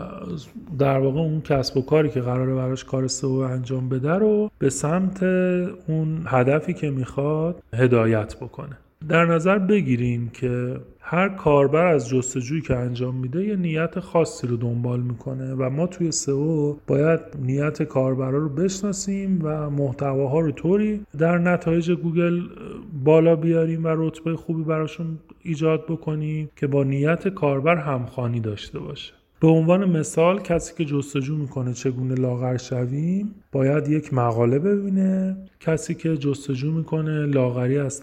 در 0.79 0.99
واقع 0.99 1.21
اون 1.21 1.41
کسب 1.41 1.77
و 1.77 1.83
کاری 1.83 2.11
که 2.11 2.21
قراره 2.21 2.55
براش 2.55 2.85
کار 2.85 3.07
سئو 3.07 3.31
انجام 3.31 3.89
بده 3.89 4.13
رو 4.13 4.51
به 4.59 4.71
سمت 4.71 5.23
اون 5.87 6.23
هدفی 6.27 6.75
که 6.75 6.91
می‌خواد 6.91 7.63
هدایت 7.75 8.37
بکنه. 8.37 8.79
در 9.09 9.25
نظر 9.25 9.59
بگیریم 9.59 10.31
که 10.33 10.77
هر 11.01 11.29
کاربر 11.29 11.87
از 11.87 12.09
جستجویی 12.09 12.61
که 12.61 12.77
انجام 12.77 13.15
میده 13.15 13.45
یه 13.45 13.57
نیت 13.57 14.01
خاصی 14.01 14.47
رو 14.47 14.57
دنبال 14.57 15.01
می‌کنه 15.01 15.55
و 15.55 15.71
ما 15.71 15.87
توی 15.87 16.13
سئو 16.13 16.77
باید 16.87 17.21
نیت 17.43 17.83
کاربرا 17.83 18.39
رو 18.39 18.49
بشناسیم 18.49 19.41
و 19.43 19.71
محتواها 19.71 20.41
رو 20.41 20.51
طوری 20.53 21.01
در 21.19 21.39
نتایج 21.39 21.91
گوگل 21.91 22.41
بالا 23.05 23.37
بیاریم 23.37 23.85
و 23.85 23.89
رتبه 23.89 24.37
خوبی 24.37 24.63
براشون 24.63 25.19
ایجاد 25.43 25.85
بکنیم 25.89 26.51
که 26.57 26.67
با 26.67 26.85
نیت 26.85 27.29
کاربر 27.29 27.77
همخوانی 27.77 28.41
داشته 28.41 28.79
باشه. 28.79 29.13
به 29.41 29.49
عنوان 29.49 29.85
مثال 29.85 30.41
کسی 30.41 30.75
که 30.75 30.85
جستجو 30.85 31.37
می‌کنه 31.37 31.73
چگونه 31.73 32.15
لاغر 32.15 32.57
شویم 32.57 33.35
باید 33.53 33.89
یک 33.89 34.15
مقاله 34.15 34.59
ببینه. 34.59 35.37
کسی 35.61 35.95
که 35.95 36.17
جستجو 36.17 36.73
می‌کنه 36.73 37.27
لاغری 37.27 37.79
از 37.79 38.03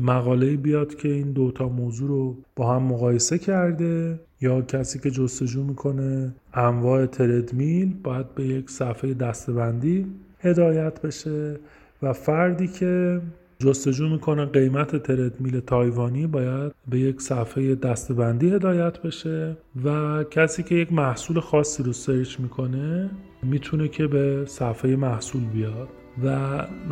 مقاله 0.00 0.56
بیاد 0.56 0.94
که 0.94 1.08
این 1.08 1.32
دوتا 1.32 1.68
موضوع 1.68 2.08
رو 2.08 2.36
با 2.56 2.74
هم 2.74 2.82
مقایسه 2.82 3.38
کرده 3.38 4.20
یا 4.40 4.62
کسی 4.62 4.98
که 4.98 5.10
جستجو 5.10 5.64
می‌کنه 5.64 6.34
انواع 6.54 7.06
تردمیل 7.06 7.94
باید 8.02 8.34
به 8.34 8.44
یک 8.44 8.70
صفحه 8.70 9.14
دستبندی 9.14 10.06
هدایت 10.40 11.02
بشه 11.02 11.56
و 12.02 12.12
فردی 12.12 12.68
که 12.68 13.20
جستجو 13.58 14.08
می‌کنه 14.08 14.44
قیمت 14.44 14.96
تردمیل 14.96 15.60
تایوانی 15.60 16.26
باید 16.26 16.72
به 16.88 16.98
یک 16.98 17.20
صفحه 17.20 17.74
دستبندی 17.74 18.50
هدایت 18.50 18.98
بشه 18.98 19.56
و 19.84 20.24
کسی 20.30 20.62
که 20.62 20.74
یک 20.74 20.92
محصول 20.92 21.40
خاصی 21.40 21.82
رو 21.82 21.92
سرچ 21.92 22.40
می‌کنه 22.40 23.10
می‌تونه 23.42 23.88
که 23.88 24.06
به 24.06 24.44
صفحه 24.46 24.96
محصول 24.96 25.44
بیاد. 25.44 25.88
و 26.24 26.28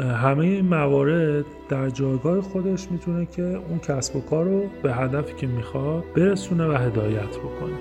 همه 0.05 0.39
این 0.39 0.65
موارد 0.65 1.45
در 1.69 1.91
جایگاه 1.91 2.41
خودش 2.41 2.91
می‌تونه 2.91 3.27
که 3.27 3.43
اون 3.43 3.79
کسب 3.79 4.17
و 4.17 4.21
کار 4.21 4.45
رو 4.45 4.63
به 4.83 4.95
هدفی 4.95 5.35
که 5.35 5.47
می‌خواد 5.47 6.05
برسونه 6.17 6.67
و 6.67 6.73
هدایت 6.73 7.37
بکنه. 7.37 7.79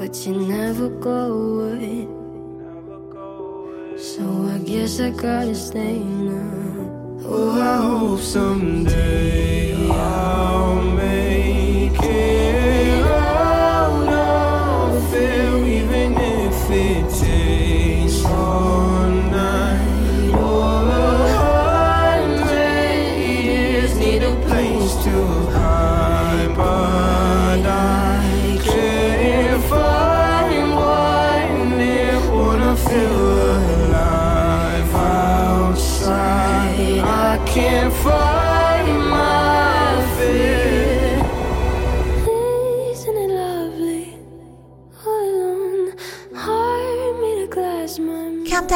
But 0.00 0.14
you 0.24 0.34
never 0.56 0.88
go 1.08 1.20
away. 1.42 2.08
So 4.08 4.24
I 4.54 4.58
guess 4.70 4.98
I 4.98 5.10
gotta 5.10 5.54
stay 5.54 5.98
now. 5.98 7.20
Oh, 7.26 7.60
I 7.60 7.76
hope 7.86 8.20
someday 8.20 9.76
I'll 9.90 10.82
make 11.02 12.02
it. 12.02 12.69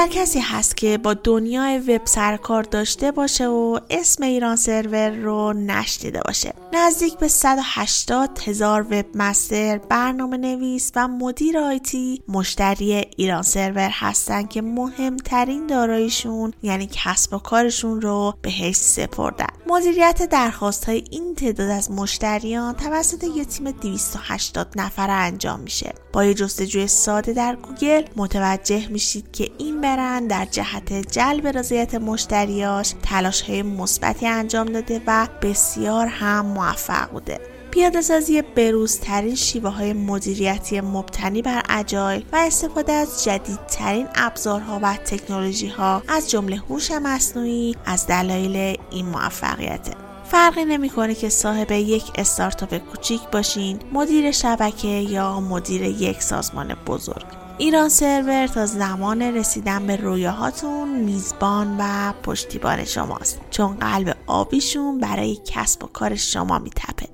کمتر 0.04 0.20
کسی 0.20 0.40
هست 0.40 0.76
که 0.76 0.98
با 0.98 1.14
دنیای 1.14 1.78
وب 1.78 2.00
سرکار 2.04 2.62
داشته 2.62 3.12
باشه 3.12 3.46
و 3.46 3.78
اسم 3.90 4.24
ایران 4.24 4.56
سرور 4.56 5.10
رو 5.10 5.52
نشنیده 5.52 6.20
باشه. 6.26 6.54
نزدیک 6.72 7.18
به 7.18 7.28
180 7.28 8.38
هزار 8.46 8.82
webmaster 8.82 9.78
برنامه 9.78 10.36
نویس 10.36 10.92
و 10.96 11.08
مدیر 11.08 11.58
IT 11.58 12.22
مشتری 12.28 12.92
ایران 13.16 13.42
سرور 13.42 13.90
هستن 13.92 14.46
که 14.46 14.62
مهمترین 14.62 15.66
داراییشون 15.66 16.52
یعنی 16.62 16.88
کسب 16.92 17.34
و 17.34 17.38
کارشون 17.38 18.00
رو 18.00 18.34
بهش 18.42 18.76
سپردن. 18.76 19.46
مدیریت 19.66 20.28
درخواست 20.30 20.84
های 20.84 21.04
این 21.10 21.34
تعداد 21.34 21.70
از 21.70 21.90
مشتریان 21.90 22.74
توسط 22.74 23.24
یه 23.36 23.44
تیم 23.44 23.70
280 23.70 24.68
نفره 24.76 25.12
انجام 25.12 25.60
میشه. 25.60 26.03
با 26.14 26.24
یه 26.24 26.34
جستجوی 26.34 26.86
ساده 26.86 27.32
در 27.32 27.56
گوگل 27.56 28.02
متوجه 28.16 28.88
میشید 28.88 29.32
که 29.32 29.50
این 29.58 29.80
برند 29.80 30.30
در 30.30 30.44
جهت 30.44 30.92
جلب 30.92 31.46
رضایت 31.46 31.94
مشتریاش 31.94 32.94
تلاش 33.02 33.42
های 33.42 33.62
مثبتی 33.62 34.26
انجام 34.26 34.66
داده 34.66 35.00
و 35.06 35.28
بسیار 35.42 36.06
هم 36.06 36.46
موفق 36.46 37.10
بوده. 37.10 37.40
پیاده 37.70 38.02
سازی 38.02 38.42
بروزترین 38.42 39.34
شیوه 39.34 39.70
های 39.70 39.92
مدیریتی 39.92 40.80
مبتنی 40.80 41.42
بر 41.42 41.62
اجایل 41.68 42.24
و 42.32 42.36
استفاده 42.36 42.92
از 42.92 43.24
جدیدترین 43.24 44.08
ابزارها 44.14 44.80
و 44.82 44.96
تکنولوژی 44.96 45.68
ها 45.68 46.02
از 46.08 46.30
جمله 46.30 46.56
هوش 46.56 46.90
مصنوعی 46.90 47.76
از 47.86 48.06
دلایل 48.06 48.76
این 48.90 49.06
موفقیته 49.06 50.13
فرقی 50.34 50.64
نمی‌کنه 50.64 51.14
که 51.14 51.28
صاحب 51.28 51.72
یک 51.72 52.04
استارتاپ 52.14 52.78
کوچیک 52.78 53.20
باشین 53.32 53.78
مدیر 53.92 54.30
شبکه 54.30 54.88
یا 54.88 55.40
مدیر 55.40 55.82
یک 55.82 56.22
سازمان 56.22 56.76
بزرگ. 56.86 57.24
ایران 57.58 57.88
سرور 57.88 58.46
تا 58.46 58.66
زمان 58.66 59.22
رسیدن 59.22 59.86
به 59.86 59.96
رویاهاتون 59.96 60.88
میزبان 60.88 61.76
و 61.78 62.12
پشتیبان 62.22 62.84
شماست. 62.84 63.40
چون 63.50 63.76
قلب 63.76 64.16
آبیشون 64.26 64.98
برای 64.98 65.38
کسب 65.44 65.84
و 65.84 65.86
کار 65.86 66.14
شما 66.14 66.58
میتپه. 66.58 67.08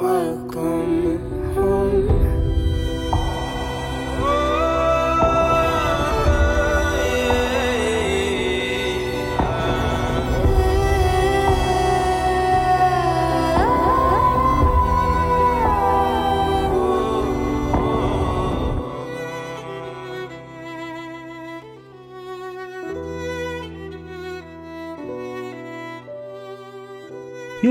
Welcome 0.00 1.54
home. 1.56 2.27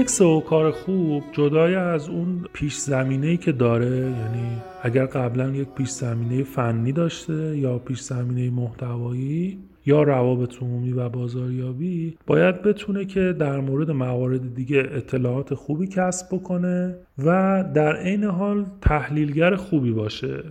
یک 0.08 0.12
سئو 0.12 0.40
کار 0.40 0.72
خوب 0.72 1.24
جدای 1.32 1.76
از 1.76 2.10
اون 2.10 2.46
پیش 2.54 2.78
زمینه 2.78 3.38
که 3.38 3.52
داره 3.52 3.96
یعنی 3.96 4.62
اگر 4.84 5.06
قبلا 5.06 5.50
یک 5.50 5.68
پیش 5.68 5.90
زمینه 5.90 6.44
فنی 6.44 6.92
داشته 6.92 7.58
یا 7.58 7.80
پیش 7.80 8.02
زمینه 8.02 8.50
محتوایی 8.50 9.58
یا 9.86 10.04
روابط 10.04 10.56
عمومی 10.62 10.92
و 10.92 11.10
بازاریابی 11.10 12.18
باید 12.28 12.62
بتونه 12.62 13.06
که 13.06 13.36
در 13.40 13.60
مورد 13.60 13.92
موارد 13.92 14.56
دیگه 14.56 14.78
اطلاعات 14.92 15.54
خوبی 15.54 15.88
کسب 15.88 16.36
بکنه 16.36 16.96
و 17.26 17.64
در 17.74 17.96
عین 17.96 18.24
حال 18.24 18.66
تحلیلگر 18.82 19.56
خوبی 19.56 19.92
باشه 19.92 20.44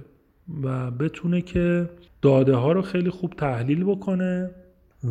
و 0.62 0.90
بتونه 0.90 1.40
که 1.40 1.90
داده 2.23 2.55
ها 2.55 2.73
رو 2.73 2.83
خیلی 2.83 3.11
خوب 3.11 3.33
تحلیل 3.33 3.85
بکنه. 3.85 4.51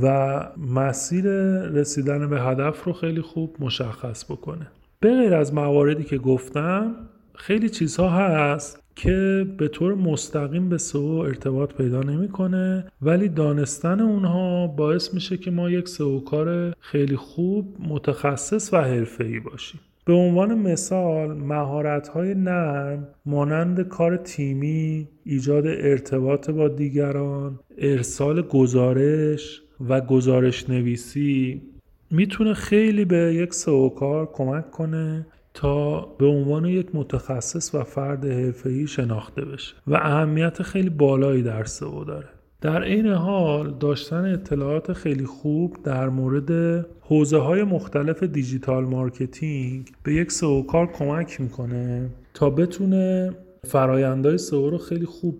و 0.01 0.39
مسیر 0.57 1.25
رسیدن 1.61 2.29
به 2.29 2.41
هدف 2.41 2.83
رو 2.83 2.93
خیلی 2.93 3.21
خوب 3.21 3.55
مشخص 3.59 4.31
بکنه. 4.31 4.67
به 4.99 5.15
غیر 5.15 5.33
از 5.33 5.53
مواردی 5.53 6.03
که 6.03 6.17
گفتم 6.17 6.95
خیلی 7.35 7.69
چیزها 7.69 8.09
هست 8.09 8.83
که 8.95 9.47
به 9.57 9.67
طور 9.67 9.95
مستقیم 9.95 10.69
به 10.69 10.77
سئو 10.77 11.01
ارتباط 11.01 11.73
پیدا 11.73 12.03
نمی‌کنه 12.03 12.85
ولی 13.01 13.29
دانستن 13.29 13.99
اونها 13.99 14.67
باعث 14.67 15.13
میشه 15.13 15.37
که 15.37 15.51
ما 15.51 15.69
یک 15.69 15.87
سئو 15.89 16.19
کار 16.19 16.73
خیلی 16.79 17.15
خوب 17.15 17.75
متخصص 17.79 18.73
و 18.73 18.77
حرفه‌ای 18.77 19.39
باشیم. 19.39 19.79
به 20.05 20.13
عنوان 20.13 20.57
مثال 20.57 21.33
مهارت 21.33 22.07
های 22.07 22.33
نرم 22.35 23.07
مانند 23.25 23.87
کار 23.87 24.17
تیمی، 24.17 25.07
ایجاد 25.23 25.67
ارتباط 25.67 26.49
با 26.49 26.67
دیگران، 26.67 27.59
ارسال 27.77 28.41
گزارش 28.41 29.61
و 29.89 30.01
گزارش 30.01 30.69
نویسی 30.69 31.61
می‌تونه 32.11 32.53
خیلی 32.53 33.05
به 33.05 33.33
یک 33.35 33.53
سئو 33.53 33.89
کار 33.89 34.29
کمک 34.33 34.71
کنه 34.71 35.27
تا 35.53 35.99
به 35.99 36.25
عنوان 36.25 36.65
یک 36.65 36.87
متخصص 36.93 37.75
و 37.75 37.83
فرد 37.83 38.25
حرفه‌ای 38.25 38.87
شناخته 38.87 39.45
بشه 39.45 39.73
و 39.87 39.95
اهمیت 39.95 40.61
خیلی 40.61 40.89
بالایی 40.89 41.43
در 41.43 41.63
سئو 41.63 42.03
داره. 42.03 42.27
در 42.61 42.81
این 42.81 43.07
حال 43.07 43.75
داشتن 43.79 44.33
اطلاعات 44.33 44.93
خیلی 44.93 45.25
خوب 45.25 45.77
در 45.83 46.09
مورد 46.09 46.85
حوزه 47.01 47.37
های 47.37 47.63
مختلف 47.63 48.23
digital 48.23 48.85
marketing 48.85 49.91
به 50.03 50.13
یک 50.13 50.31
سئو 50.31 50.63
کار 50.63 50.91
کمک 50.91 51.41
می‌کنه 51.41 52.09
تا 52.33 52.49
بتونه 52.49 53.31
فرایندهای 53.63 54.37
سئو 54.37 54.69
رو 54.69 54.77
خیلی 54.77 55.05
خوب 55.05 55.35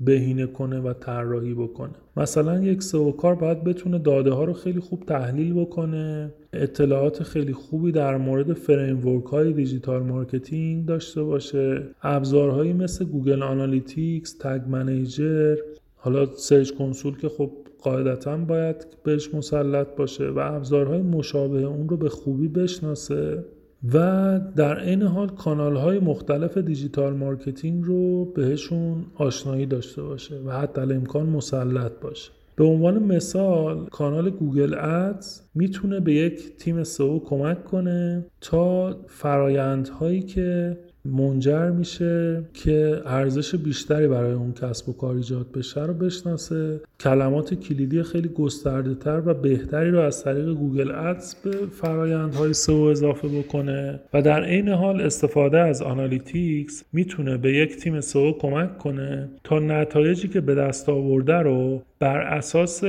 بهینه 0.00 0.46
کنه 0.46 0.80
و 0.80 0.92
طراحی 0.92 1.54
بکنه. 1.54 1.94
مثلا 2.16 2.62
یک 2.62 2.82
سئو 2.82 3.12
کار 3.12 3.34
باید 3.34 3.64
بتونه 3.64 3.98
داده 3.98 4.32
ها 4.32 4.44
رو 4.44 4.52
خیلی 4.52 4.80
خوب 4.80 5.02
تحلیل 5.06 5.54
بکنه. 5.54 6.32
اطلاعات 6.52 7.22
خیلی 7.22 7.52
خوبی 7.52 7.92
در 7.92 8.16
مورد 8.16 8.52
framework 8.52 9.24
های 9.24 9.52
digital 9.52 10.02
marketing 10.02 10.86
داشته 10.86 11.22
باشه. 11.22 11.82
ابزارهایی 12.02 12.72
مثل 12.72 13.04
Google 13.04 13.42
Analytics 13.42 14.38
Tag 14.38 14.60
Manager 14.68 15.56
حالا 15.96 16.26
Search 16.26 16.70
Console 16.70 17.18
که 17.18 17.28
خب 17.28 17.50
قاعدتا 17.82 18.36
باید 18.36 18.86
بهش 19.04 19.34
مسلط 19.34 19.86
باشه 19.96 20.28
و 20.28 20.38
ابزارهای 20.38 21.02
مشابه 21.02 21.62
اون 21.62 21.88
رو 21.88 21.96
به 21.96 22.08
خوبی 22.08 22.48
بشناسه. 22.48 23.44
و 23.92 24.40
در 24.56 24.80
این 24.80 25.02
حال 25.02 25.28
کانال 25.28 25.76
های 25.76 25.98
مختلف 25.98 26.58
digital 26.58 27.12
marketing 27.12 27.84
رو 27.84 28.24
بهشون 28.24 29.04
آشنایی 29.14 29.66
داشته 29.66 30.02
باشه 30.02 30.40
و 30.46 30.50
حتی 30.50 30.80
امکان 30.80 31.26
مسلط 31.26 31.92
باشه. 32.00 32.30
به 32.56 32.64
عنوان 32.64 32.98
مثال 32.98 33.86
کانال 33.86 34.30
Google 34.30 34.74
Ads 34.74 35.40
می‌تونه 35.54 36.00
به 36.00 36.12
یک 36.12 36.56
تیم 36.56 36.84
سئو 36.84 37.18
کمک 37.18 37.64
کنه 37.64 38.26
تا 38.40 38.96
فرایندهایی 39.06 40.22
که 40.22 40.78
منجر 41.04 41.70
میشه 41.70 42.42
که 42.54 43.02
ارزش 43.06 43.54
بیشتری 43.54 44.08
برای 44.08 44.32
اون 44.32 44.52
کسب 44.52 44.88
و 44.88 44.92
کار 44.92 45.16
ایجاد 45.16 45.52
بشه 45.52 45.84
رو 45.84 45.94
بشناسه. 45.94 46.80
کلمات 47.00 47.54
کلیدی 47.54 48.02
خیلی 48.02 48.28
گسترده 48.28 48.94
تر 48.94 49.22
و 49.26 49.34
بهتری 49.34 49.90
رو 49.90 50.00
از 50.00 50.24
طریق 50.24 50.48
Google 50.48 50.90
Ads 50.90 51.34
به 51.34 51.50
فرایندهای 51.50 52.52
سئو 52.52 52.74
اضافه 52.74 53.28
بکنه 53.28 54.00
و 54.14 54.22
در 54.22 54.44
عین 54.44 54.68
حال 54.68 55.00
استفاده 55.00 55.58
از 55.58 55.82
Analytics 55.82 56.84
می‌تونه 56.92 57.36
به 57.36 57.52
یک 57.52 57.76
تیم 57.76 58.00
سئو 58.00 58.32
کمک 58.32 58.78
کنه 58.78 59.28
تا 59.44 59.58
نتایجی 59.58 60.28
که 60.28 60.40
به 60.40 60.54
دست 60.54 60.88
آورده 60.88 61.36
رو 61.36 61.82
بر 61.98 62.20
اساس 62.20 62.84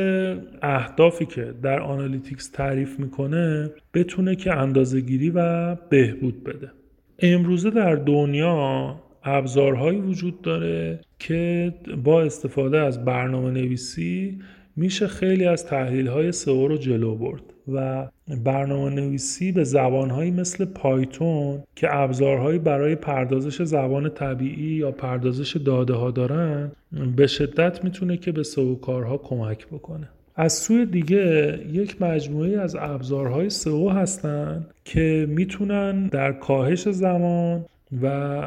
اهدافی 0.62 1.26
که 1.26 1.54
در 1.64 1.80
Analytics 1.80 2.50
تعریف 2.50 3.00
می‌کنه 3.00 3.72
بتونه 3.94 4.36
که 4.36 4.54
اندازه‌گیری 4.54 5.30
و 5.30 5.76
بهبود 5.90 6.44
بده. 6.44 6.72
امروزه 7.20 7.70
در 7.70 7.96
دنیا 7.96 8.96
ابزارهایی 9.24 10.00
وجود 10.00 10.42
داره 10.42 11.00
که 11.20 11.74
با 12.04 12.22
استفاده 12.22 12.80
از 12.80 13.06
برنامه 13.06 13.52
نویسی 13.52 14.40
میشه 14.76 15.08
خیلی 15.08 15.46
از 15.46 15.66
تحلیل 15.66 16.08
های 16.08 16.32
سئو 16.32 16.68
رو 16.68 16.78
جلو 16.78 17.16
برد 17.16 17.42
و 17.68 18.08
برنامه 18.44 18.90
نویسی 18.90 19.52
به 19.52 19.64
زبانهایی 19.64 20.32
مثل 20.32 20.66
Python 20.66 21.64
که 21.76 21.96
ابزارهایی 21.96 22.60
برای 22.60 22.96
پردازش 22.96 23.62
زبان 23.62 24.10
طبیعی 24.10 24.76
یا 24.76 24.92
پردازش 24.92 25.58
داده 25.58 25.94
ها 25.94 26.12
دارن 26.12 26.72
به 27.16 27.28
شدت 27.28 27.84
می‌تونه 27.84 28.18
که 28.18 28.32
به 28.32 28.44
سئو 28.44 28.76
کارها 28.76 29.18
کمک 29.18 29.68
بکنه. 29.68 30.10
از 30.36 30.54
سوی 30.54 30.86
دیگه 30.86 31.60
یک 31.72 32.02
مجموعه 32.02 32.60
از 32.60 32.76
ابزارهای 32.80 33.50
سئو 33.50 33.90
هستند 33.90 34.68
که 34.86 35.28
می‌تونن 35.30 36.08
در 36.08 36.32
کاهش 36.32 36.90
زمان 36.90 37.66
و 38.02 38.42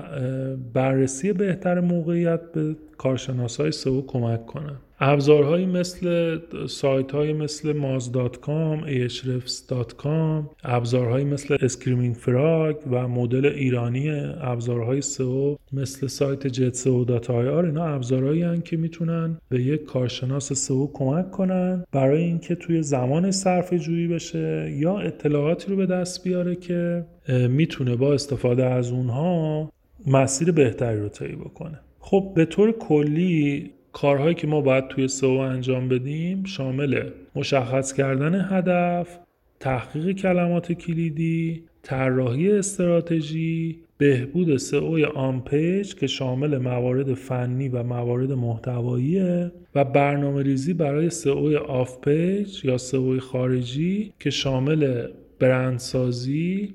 بررسی 0.72 1.32
بهتر 1.32 1.80
موقعیت 1.80 2.52
به 2.52 2.76
کارشناسای 2.98 3.72
سئو 3.72 4.06
کمک 4.06 4.46
کنن. 4.46 4.76
ابزارهایی 5.00 5.66
مثل 5.66 6.38
سایت 6.66 7.12
های 7.12 7.32
مثل 7.32 7.72
moz.com، 7.72 8.86
ahrefs.com 8.86 10.44
ابزارهایی 10.64 11.24
مثل 11.24 11.56
Screaming 11.60 12.14
Frog 12.14 12.76
و 12.90 13.08
مدل 13.08 13.46
ایرانی 13.46 14.10
ابزارهای 14.40 15.00
سئو 15.00 15.56
مثل 15.72 16.06
سایت 16.06 16.48
jetseo.ir 16.48 17.30
اینا 17.64 17.84
ابزارهایی 17.84 18.42
هستند 18.42 18.64
که 18.64 18.76
می‌تونن 18.76 19.38
به 19.48 19.62
یک 19.62 19.84
کارشناس 19.84 20.52
سئو 20.52 20.90
کمک 20.92 21.30
کنن 21.30 21.84
برای 21.92 22.22
اینکه 22.22 22.54
توی 22.54 22.82
زمان 22.82 23.30
صرف 23.30 23.74
جویی 23.74 24.08
بشه 24.08 24.72
یا 24.78 24.98
اطلاعاتی 24.98 25.70
رو 25.70 25.76
به 25.76 25.86
دست 25.86 26.24
بیاره 26.24 26.56
که 26.56 27.04
می‌تونه 27.48 27.96
با 27.96 28.14
استفاده 28.14 28.64
از 28.64 28.92
اونها 28.92 29.72
مسیر 30.06 30.52
بهتری 30.52 31.00
رو 31.00 31.08
طی 31.08 31.36
بکنه. 31.36 31.80
خب 32.00 32.32
به 32.36 32.44
طور 32.44 32.72
کلی 32.72 33.70
کارهایی 34.00 34.34
که 34.34 34.46
ما 34.46 34.60
باید 34.60 34.88
توی 34.88 35.08
سئو 35.08 35.30
انجام 35.30 35.88
بدیم 35.88 36.44
شامل 36.44 37.10
مشخص 37.34 37.92
کردن 37.92 38.46
هدف 38.50 39.18
تحقیق 39.60 40.16
کلمات 40.16 40.72
کلیدی 40.72 41.62
طراحی 41.82 42.52
استراتژی 42.52 43.78
بهبود 43.98 44.56
سئو 44.56 45.06
on-page 45.14 45.94
که 45.94 46.06
شامل 46.06 46.58
موارد 46.58 47.14
فنی 47.14 47.68
و 47.68 47.82
موارد 47.82 48.32
محتواییه 48.32 49.52
و 49.74 49.84
برنامه 49.84 50.42
ریزی 50.42 50.74
برای 50.74 51.10
سئو 51.10 51.56
off-page 51.56 52.64
یا 52.64 52.78
سئو 52.78 53.20
خارجی 53.20 54.12
که 54.20 54.30
شامل 54.30 55.06
برندسازی 55.38 56.74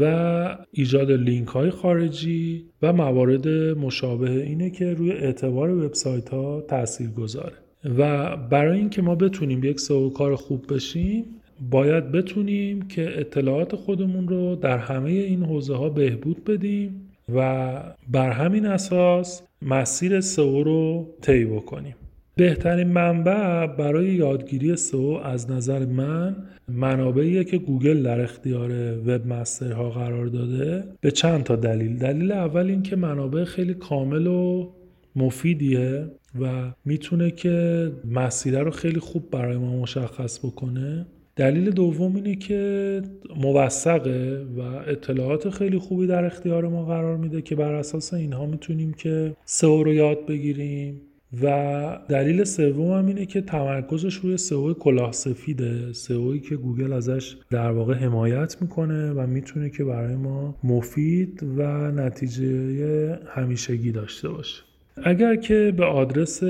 و 0.00 0.58
ایجاد 0.72 1.10
لینک 1.10 1.48
های 1.48 1.70
خارجی 1.70 2.64
و 2.82 2.92
موارد 2.92 3.48
مشابه 3.78 4.30
اینه 4.30 4.70
که 4.70 4.94
روی 4.94 5.12
اعتبار 5.12 5.70
وبسایت 5.70 6.28
ها 6.28 6.60
تاثیر 6.60 7.10
گذاره 7.10 7.52
و 7.98 8.36
برای 8.36 8.78
اینکه 8.78 9.02
ما 9.02 9.14
بتونیم 9.14 9.64
یک 9.64 9.80
سئو 9.80 10.10
کار 10.10 10.36
خوب 10.36 10.74
بشیم 10.74 11.24
باید 11.70 12.12
بتونیم 12.12 12.82
که 12.82 13.20
اطلاعات 13.20 13.76
خودمون 13.76 14.28
رو 14.28 14.56
در 14.56 14.78
همه 14.78 15.10
این 15.10 15.42
حوزه 15.42 15.74
ها 15.74 15.88
بهبود 15.88 16.44
بدیم 16.44 17.10
و 17.34 17.80
بر 18.08 18.30
همین 18.30 18.66
اساس 18.66 19.42
مسیر 19.62 20.20
سئو 20.20 20.62
رو 20.62 21.08
طی 21.22 21.44
بکنیم. 21.44 21.94
بهترین 22.36 22.88
منبع 22.88 23.66
برای 23.66 24.06
یادگیری 24.06 24.76
سو 24.76 25.20
از 25.24 25.50
نظر 25.50 25.84
من 25.84 26.36
منابعیه 26.68 27.44
که 27.44 27.58
گوگل 27.58 28.02
در 28.02 28.20
اختیار 28.20 28.70
وب 28.98 29.26
مسترها 29.26 29.90
قرار 29.90 30.26
داده 30.26 30.84
به 31.00 31.10
چند 31.10 31.42
تا 31.42 31.56
دلیل. 31.56 31.96
دلیل 31.96 32.32
اول 32.32 32.66
این 32.66 32.82
که 32.82 32.96
منابع 32.96 33.44
خیلی 33.44 33.74
کامل 33.74 34.26
و 34.26 34.70
مفیدیه 35.16 36.10
و 36.40 36.72
می‌تونه 36.84 37.30
که 37.30 37.90
مسیره 38.10 38.62
رو 38.62 38.70
خیلی 38.70 39.00
خوب 39.00 39.30
برای 39.30 39.56
ما 39.56 39.76
مشخص 39.76 40.38
بکنه. 40.38 41.06
دلیل 41.36 41.70
دوم 41.70 42.16
اینه 42.16 42.34
که 42.36 43.02
موثقه 43.36 44.46
و 44.56 44.60
اطلاعات 44.60 45.50
خیلی 45.50 45.78
خوبی 45.78 46.06
در 46.06 46.24
اختیار 46.24 46.68
ما 46.68 46.84
قرار 46.84 47.16
میده 47.16 47.42
که 47.42 47.56
بر 47.56 47.72
اساس 47.72 48.14
اینها 48.14 48.46
می‌تونیم 48.46 48.92
که 48.92 49.36
سئو 49.44 49.82
رو 49.82 49.94
یاد 49.94 50.26
بگیریم. 50.26 51.00
و 51.42 51.98
دلیل 52.08 52.44
سوم 52.44 52.92
هم 52.92 53.06
اینه 53.06 53.26
که 53.26 53.40
تمرکزش 53.40 54.14
روی 54.14 54.36
سئو 54.36 54.72
کلاه 54.72 55.12
سفیده. 55.12 55.92
سئویی 55.92 56.40
که 56.40 56.56
گوگل 56.56 56.92
ازش 56.92 57.36
در 57.50 57.70
واقع 57.70 57.94
حمایت 57.94 58.56
می‌کنه 58.62 59.12
و 59.12 59.26
می‌تونه 59.26 59.70
که 59.70 59.84
برای 59.84 60.16
ما 60.16 60.56
مفید 60.64 61.42
و 61.56 61.90
نتیجه 61.90 63.18
همیشگی 63.26 63.92
داشته 63.92 64.28
باشه. 64.28 64.62
اگر 65.02 65.36
که 65.36 65.74
به 65.76 65.84
آدرس 65.84 66.44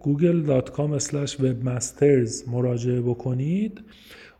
google.com 0.00 0.98
webmasters 1.28 2.48
مراجعه 2.48 3.00
بکنید 3.00 3.80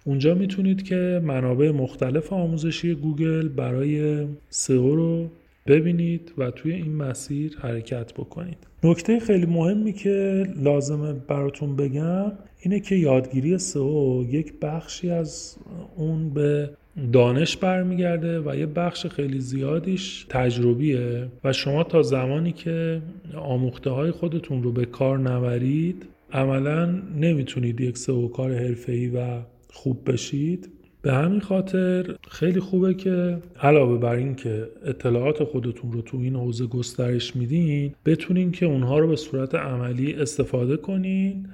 اونجا 0.05 0.35
می‌تونید 0.35 0.83
که 0.83 1.21
منابع 1.25 1.71
مختلف 1.71 2.33
آموزشی 2.33 2.95
گوگل 2.95 3.49
برای 3.49 4.27
سئو 4.49 4.95
رو 4.95 5.31
ببینید 5.69 6.33
و 6.39 6.51
توی 6.51 6.73
این 6.73 6.95
مسیر 6.95 7.57
حرکت 7.61 8.13
بکنید. 8.13 8.67
نکته 8.85 9.21
خیلی 9.21 9.47
مهمی 9.47 9.93
که 9.93 10.47
لازمه 10.63 11.13
براتون 11.13 11.77
بگم 11.77 12.33
اینه 12.61 12.81
که 12.81 12.95
یادگیری 12.95 13.59
سئو 13.59 14.25
یک 14.31 14.53
بخشی 14.61 15.11
از 15.11 15.57
اون 15.97 16.31
به 16.31 16.71
دانش 17.13 17.57
برمیگرده 17.57 18.41
و 18.41 18.57
یه 18.57 18.67
بخش 18.67 19.07
خیلی 19.07 19.41
زیادیش 19.41 20.27
تجربیه 20.29 21.29
و 21.45 21.53
شما 21.53 21.85
تا 21.85 22.03
زمانی 22.03 22.53
که 22.53 23.03
آموخته 23.37 23.91
های 23.91 24.11
خودتون 24.11 24.63
رو 24.63 24.73
به 24.73 24.85
کار 24.85 25.19
نبرید 25.19 26.07
عملا 26.33 26.87
نمی‌تونید 27.21 27.81
یک 27.81 27.99
سئو 27.99 28.29
کار 28.29 28.55
حرفه‌ای 28.55 29.09
و 29.09 29.41
خوب 29.73 30.13
بشید. 30.13 30.69
به 31.03 31.13
همین 31.13 31.41
خاطر 31.41 32.17
خیلی 32.31 32.61
خوبه 32.61 32.95
که 32.95 33.39
علاوه 33.61 33.99
بر 33.99 34.15
این 34.15 34.35
که 34.35 34.69
اطلاعات 34.85 35.45
خودتون 35.45 35.93
رو 35.93 36.03
تو 36.03 36.17
این 36.17 36.37
حوزه 36.37 36.67
گسترش 36.67 37.37
میدین 37.37 37.95
بتونین 38.07 38.53
که 38.53 38.67
اونها 38.67 38.99
رو 38.99 39.09
به 39.09 39.17
صورت 39.17 39.55
عملی 39.55 40.15
استفاده 40.15 40.77
کنین 40.77 41.47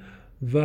و 0.54 0.58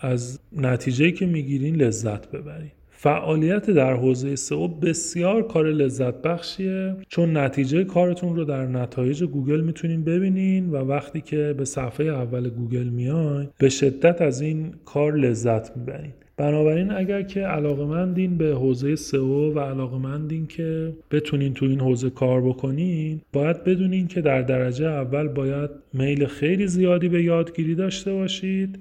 از 0.00 0.40
نتیجه 0.56 1.10
که 1.10 1.26
می‌گیرین 1.26 1.76
لذت 1.76 2.30
ببرین. 2.30 2.70
فعالیت 2.90 3.70
در 3.70 3.94
حوزه 3.94 4.36
سئو 4.36 4.68
بسیار 4.68 5.42
کار 5.42 5.66
لذت 5.66 6.22
بخشیه 6.22 6.96
چون 7.08 7.36
نتیجه 7.36 7.84
کارتون 7.84 8.36
رو 8.36 8.44
در 8.44 8.66
نتایج 8.66 9.24
گوگل 9.24 9.60
می‌تونین 9.60 10.04
ببینین 10.04 10.70
و 10.70 10.76
وقتی 10.76 11.20
که 11.20 11.54
به 11.58 11.64
صفحه 11.64 12.06
اول 12.06 12.48
گوگل 12.48 12.88
میاین 12.88 13.48
به 13.58 13.68
شدت 13.68 14.22
از 14.22 14.40
این 14.40 14.72
کار 14.84 15.16
لذت 15.16 15.76
می‌برین. 15.76 16.12
بنابراین 16.42 16.90
اگر 16.90 17.22
که 17.22 17.40
علاقمندین 17.40 18.36
به 18.38 18.54
حوزه 18.54 18.96
سئو 18.96 19.52
و 19.54 19.60
علاقمندین 19.60 20.46
که 20.46 20.92
بتونین 21.10 21.54
تو 21.54 21.66
این 21.66 21.80
حوزه 21.80 22.10
کار 22.10 22.40
بکنین 22.40 23.20
باید 23.32 23.64
بدونین 23.64 24.06
که 24.06 24.20
در 24.20 24.42
درجه 24.42 24.86
اول 24.86 25.28
باید 25.28 25.70
میل 25.92 26.26
خیلی 26.26 26.66
زیادی 26.66 27.08
به 27.08 27.22
یادگیری 27.22 27.74
داشته 27.74 28.12
باشید. 28.12 28.78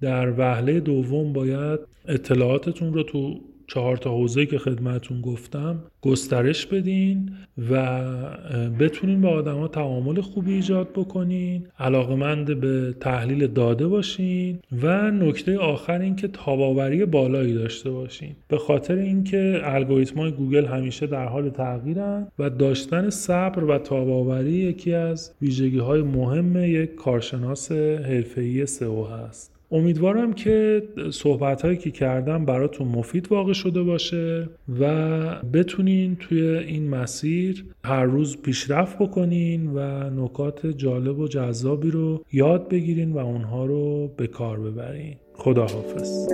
در 0.00 0.32
وهله 0.38 0.80
دوم 0.80 1.32
باید 1.32 1.80
اطلاعاتتون 2.08 2.94
رو 2.94 3.02
تو 3.02 3.40
چهار 3.68 3.96
تا 3.96 4.10
حوزه 4.10 4.46
که 4.46 4.58
خدمتون 4.58 5.20
گفتم 5.20 5.82
گسترش 6.02 6.66
بدین 6.66 7.30
و 7.70 8.02
بتونین 8.80 9.20
با 9.20 9.28
آدما 9.28 9.68
تعامل 9.68 10.20
خوبی 10.20 10.52
ایجاد 10.52 10.92
بکنین 10.92 11.66
علاقمند 11.78 12.60
به 12.60 12.94
تحلیل 13.00 13.46
داده 13.46 13.86
باشین 13.86 14.58
و 14.82 15.10
نکته 15.10 15.58
آخر 15.58 16.00
این 16.00 16.16
که 16.16 16.28
تاباوری 16.28 17.04
بالایی 17.04 17.54
داشته 17.54 17.90
باشین. 17.90 18.36
به 18.48 18.58
خاطر 18.58 18.94
اینکه 18.94 19.60
الگوریتم 19.64 20.30
گوگل 20.30 20.64
همیشه 20.64 21.06
در 21.06 21.26
حال 21.26 21.50
تغییرن 21.50 22.26
و 22.38 22.50
داشتن 22.50 23.10
صبر 23.10 23.64
و 23.64 23.78
تاباوری 23.78 24.52
یکی 24.52 24.94
از 24.94 25.34
ویژگی 25.42 25.78
های 25.78 26.02
مهم 26.02 26.56
یک 26.56 26.94
کارشناس 26.94 27.72
حرفه‌ای 27.72 28.66
سئو 28.66 29.04
هست. 29.04 29.57
امیدوارم 29.70 30.32
که 30.32 30.82
صحبت 31.10 31.62
هایی 31.62 31.76
که 31.76 31.90
کردم 31.90 32.44
براتون 32.44 32.88
مفید 32.88 33.32
واقع 33.32 33.52
شده 33.52 33.82
باشه 33.82 34.48
و 34.80 35.42
بتونین 35.42 36.16
توی 36.16 36.42
این 36.42 36.88
مسیر 36.88 37.64
هر 37.84 38.04
روز 38.04 38.42
پیشرفت 38.42 38.98
بکنین 38.98 39.66
و 39.74 40.10
نکات 40.10 40.66
جالب 40.66 41.18
و 41.18 41.28
جذابی 41.28 41.90
رو 41.90 42.24
یاد 42.32 42.68
بگیرین 42.68 43.12
و 43.12 43.18
اونها 43.18 43.66
رو 43.66 44.08
به 44.16 44.26
کار 44.26 44.60
ببرین. 44.60 45.16
خداحافظ. 45.34 46.28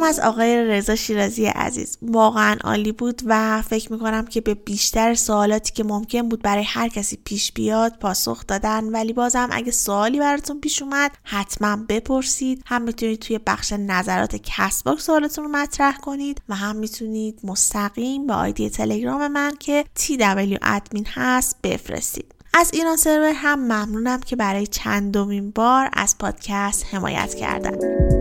ممنونم 0.00 0.08
از 0.08 0.20
آقای 0.20 0.64
رضا 0.64 0.94
شیرازی 0.94 1.46
عزیز. 1.46 1.98
واقعا 2.02 2.56
عالی 2.64 2.92
بود 2.92 3.22
و 3.26 3.62
فکر 3.62 3.92
می‌کنم 3.92 4.26
که 4.26 4.40
به 4.40 4.54
بیشتر 4.54 5.14
سوالاتی 5.14 5.72
که 5.72 5.84
ممکن 5.84 6.28
بود 6.28 6.42
برای 6.42 6.64
هر 6.64 6.88
کسی 6.88 7.18
پیش 7.24 7.52
بیاد 7.52 7.98
پاسخ 7.98 8.46
دادن. 8.46 8.84
ولی 8.84 9.12
بازم 9.12 9.48
اگه 9.52 9.72
سوالی 9.72 10.18
براتون 10.18 10.60
پیش 10.60 10.82
اومد 10.82 11.10
حتما 11.22 11.76
بپرسید. 11.88 12.62
هم 12.66 12.82
می‌تونید 12.82 13.18
توی 13.18 13.38
بخش 13.46 13.72
نظرات 13.72 14.36
Castbox 14.36 15.02
سوالتون 15.02 15.44
رو 15.44 15.50
مطرح 15.50 15.96
کنید 15.96 16.42
و 16.48 16.54
هم 16.54 16.76
می‌تونید 16.76 17.40
مستقیم 17.44 18.26
به 18.26 18.34
آیدی 18.34 18.70
تلگرام 18.70 19.28
من 19.28 19.52
که 19.60 19.84
TW 19.98 20.58
ادمین 20.62 21.06
هست 21.14 21.56
بفرستید. 21.62 22.34
از 22.54 22.70
ایران 22.72 22.96
سرور 22.96 23.32
هم 23.34 23.58
ممنونم 23.58 24.20
که 24.20 24.36
برای 24.36 24.66
چندمین 24.66 25.50
بار 25.50 25.90
از 25.92 26.18
پادکست 26.18 26.86
حمایت 26.94 27.34
کردن. 27.34 28.19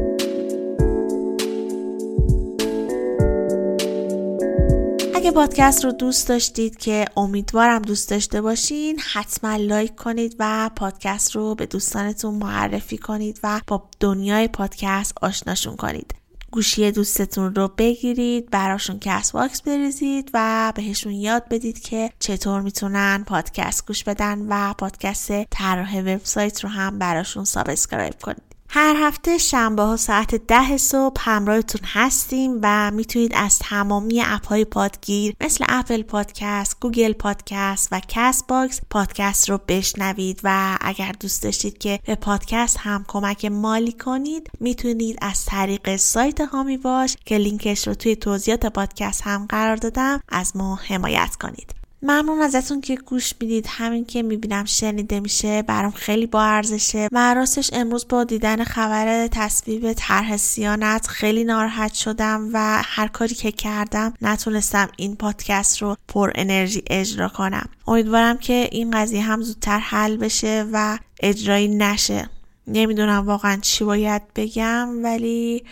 اگه 5.20 5.32
پادکست 5.32 5.86
رو 5.86 5.92
دوست 5.92 6.28
داشتید 6.30 6.78
که 6.78 7.06
امیدوارم 7.18 7.82
دوست 7.82 8.10
داشته 8.10 8.42
باشین 8.42 9.00
حتما 9.14 9.56
لایک 9.56 9.96
کنید 9.96 10.36
و 10.40 10.70
پادکست 10.76 11.36
رو 11.36 11.56
به 11.56 11.66
دوستانتون 11.66 12.34
معرفی 12.34 12.98
کنید 12.98 13.40
و 13.44 13.62
با 13.68 13.90
دنیای 14.00 14.48
پادکست 14.48 15.14
آشناشون 15.22 15.76
کنید. 15.76 16.16
گوشی 16.52 16.92
دوستتون 16.92 17.56
رو 17.56 17.72
بگیرید 17.78 18.50
براشون 18.50 19.00
Castbox 19.00 19.62
بریزید 19.62 20.32
و 20.34 20.74
بهشون 20.76 21.14
یاد 21.14 21.44
بدید 21.50 21.80
که 21.80 22.10
چطور 22.20 22.62
می‌تونن 22.62 23.24
پادکست 23.28 23.88
گوش 23.88 24.04
بدن 24.04 24.46
و 24.50 24.74
پادکست 24.74 25.44
طراح 25.44 26.00
وبسایت 26.00 26.64
رو 26.64 26.70
هم 26.70 27.00
براشون 27.00 27.44
subscribe 27.44 28.16
کنید. 28.22 28.49
هر 28.72 28.96
هفته 28.98 29.38
شنبه 29.38 29.84
ها 29.84 29.98
ساعت 29.98 30.36
ده 30.36 30.78
صبح 30.78 31.22
همراهتون 31.22 31.82
هستیم 31.86 32.60
و 32.64 32.92
می‌تونید 32.92 33.32
از 33.36 33.60
تمامی 33.60 34.22
اپ 34.26 34.48
های 34.48 34.66
پادگیر 34.66 35.36
مثل 35.42 35.66
Apple 35.70 36.02
Podcast، 36.02 36.78
Google 36.80 37.14
Podcast 37.14 37.88
و 37.92 38.02
Castbox 38.08 38.82
پادکست 38.90 39.50
رو 39.50 39.60
بشنوید 39.68 40.40
و 40.44 40.78
اگر 40.82 41.12
دوست 41.20 41.44
داشتید 41.44 41.78
که 41.78 42.00
به 42.06 42.16
پادکست 42.16 42.78
هم 42.80 43.06
کمک 43.08 43.46
مالی 43.46 43.92
کنید 43.92 44.50
می‌تونید 44.60 45.18
از 45.22 45.46
طریق 45.46 45.96
سایت 45.96 46.42
حامی 46.42 46.78
باش 46.78 47.18
که 47.26 47.38
لینکش 47.38 47.88
رو 47.88 47.94
توی 47.94 48.16
توضیحات 48.16 48.66
پادکست 48.66 49.22
هم 49.22 49.46
قرار 49.50 49.76
دادم 49.76 50.22
از 50.30 50.58
ما 50.58 50.76
حمایت 50.76 51.36
کنید. 51.36 51.79
ممنون 52.02 52.42
ازتون 52.42 52.82
که 52.82 52.96
گوش 52.96 53.34
می‌دید. 53.42 53.66
همین 53.70 54.06
که 54.06 54.24
می‌بینم 54.24 54.66
شنیده 54.66 55.20
میشه 55.20 55.62
برام 55.62 55.92
خیلی 55.92 56.26
با 56.26 56.44
ارزشه. 56.44 57.08
و 57.12 57.34
راستش 57.34 57.70
امروز 57.74 58.08
با 58.08 58.24
دیدن 58.24 58.64
خبر 58.64 59.28
تصویب 59.28 59.94
طرح 59.94 60.38
سیانت 60.38 61.08
خیلی 61.08 61.44
ناراحت 61.44 61.94
شدم 61.94 62.50
و 62.54 62.82
هر 62.86 63.08
کاری 63.08 63.36
که 63.36 63.52
کردم 63.52 64.14
نتونستم 64.22 64.90
این 64.98 65.16
پادکست 65.16 65.82
رو 65.82 65.98
پر 66.08 66.32
انرژی 66.36 66.84
اجرا 66.90 67.30
کنم. 67.30 67.70
امیدوارم 67.88 68.38
که 68.38 68.70
این 68.72 68.92
قضیه 68.92 69.22
هم 69.22 69.42
زودتر 69.42 69.80
حل 69.80 70.18
بشه 70.18 70.66
و 70.74 70.98
اجرایی 71.20 71.68
نشه. 71.68 72.30
نمی‌دونم 72.68 73.28
واقعا 73.28 73.58
چی 73.62 73.84
باید 73.84 74.22
بگم 74.36 75.04
ولی 75.04 75.64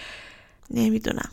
نمی‌دونم. 0.71 1.29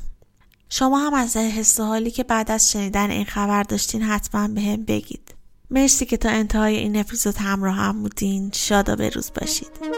شما 0.69 0.99
هم 0.99 1.15
از 1.15 1.37
حس 1.37 1.81
حالی 1.81 2.11
که 2.11 2.25
بعد 2.25 2.51
از 2.51 2.71
شنیدن 2.71 3.11
این 3.11 3.25
خبر 3.25 3.63
داشتین 3.63 4.03
حتما 4.03 4.49
به 4.49 4.61
هم 4.61 4.85
بگید. 4.85 5.35
مرسی 5.71 6.07
که 6.07 6.17
تا 6.17 6.29
انتهای 6.29 6.77
این 6.77 6.97
اپیزود 6.97 7.37
همراه 7.37 7.75
هم 7.75 8.03
بودین. 8.03 8.51
شاد 8.55 8.89
و 8.89 9.03
روز 9.03 9.31
باشید. 9.41 9.95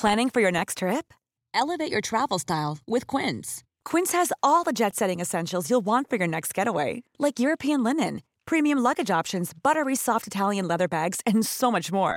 Planning 0.00 0.30
for 0.30 0.40
your 0.40 0.52
next 0.52 0.78
trip? 0.78 1.12
Elevate 1.52 1.90
your 1.90 2.00
travel 2.00 2.38
style 2.38 2.78
with 2.86 3.08
Quince. 3.08 3.64
Quince 3.84 4.12
has 4.12 4.32
all 4.44 4.62
the 4.62 4.72
jet 4.72 4.94
setting 4.94 5.18
essentials 5.18 5.68
you'll 5.68 5.84
want 5.92 6.08
for 6.08 6.14
your 6.14 6.28
next 6.28 6.54
getaway, 6.54 7.02
like 7.18 7.40
European 7.40 7.82
linen, 7.82 8.22
premium 8.46 8.78
luggage 8.78 9.10
options, 9.10 9.52
buttery 9.60 9.96
soft 9.96 10.28
Italian 10.28 10.68
leather 10.68 10.86
bags, 10.86 11.20
and 11.26 11.44
so 11.44 11.68
much 11.70 11.90
more. 11.90 12.16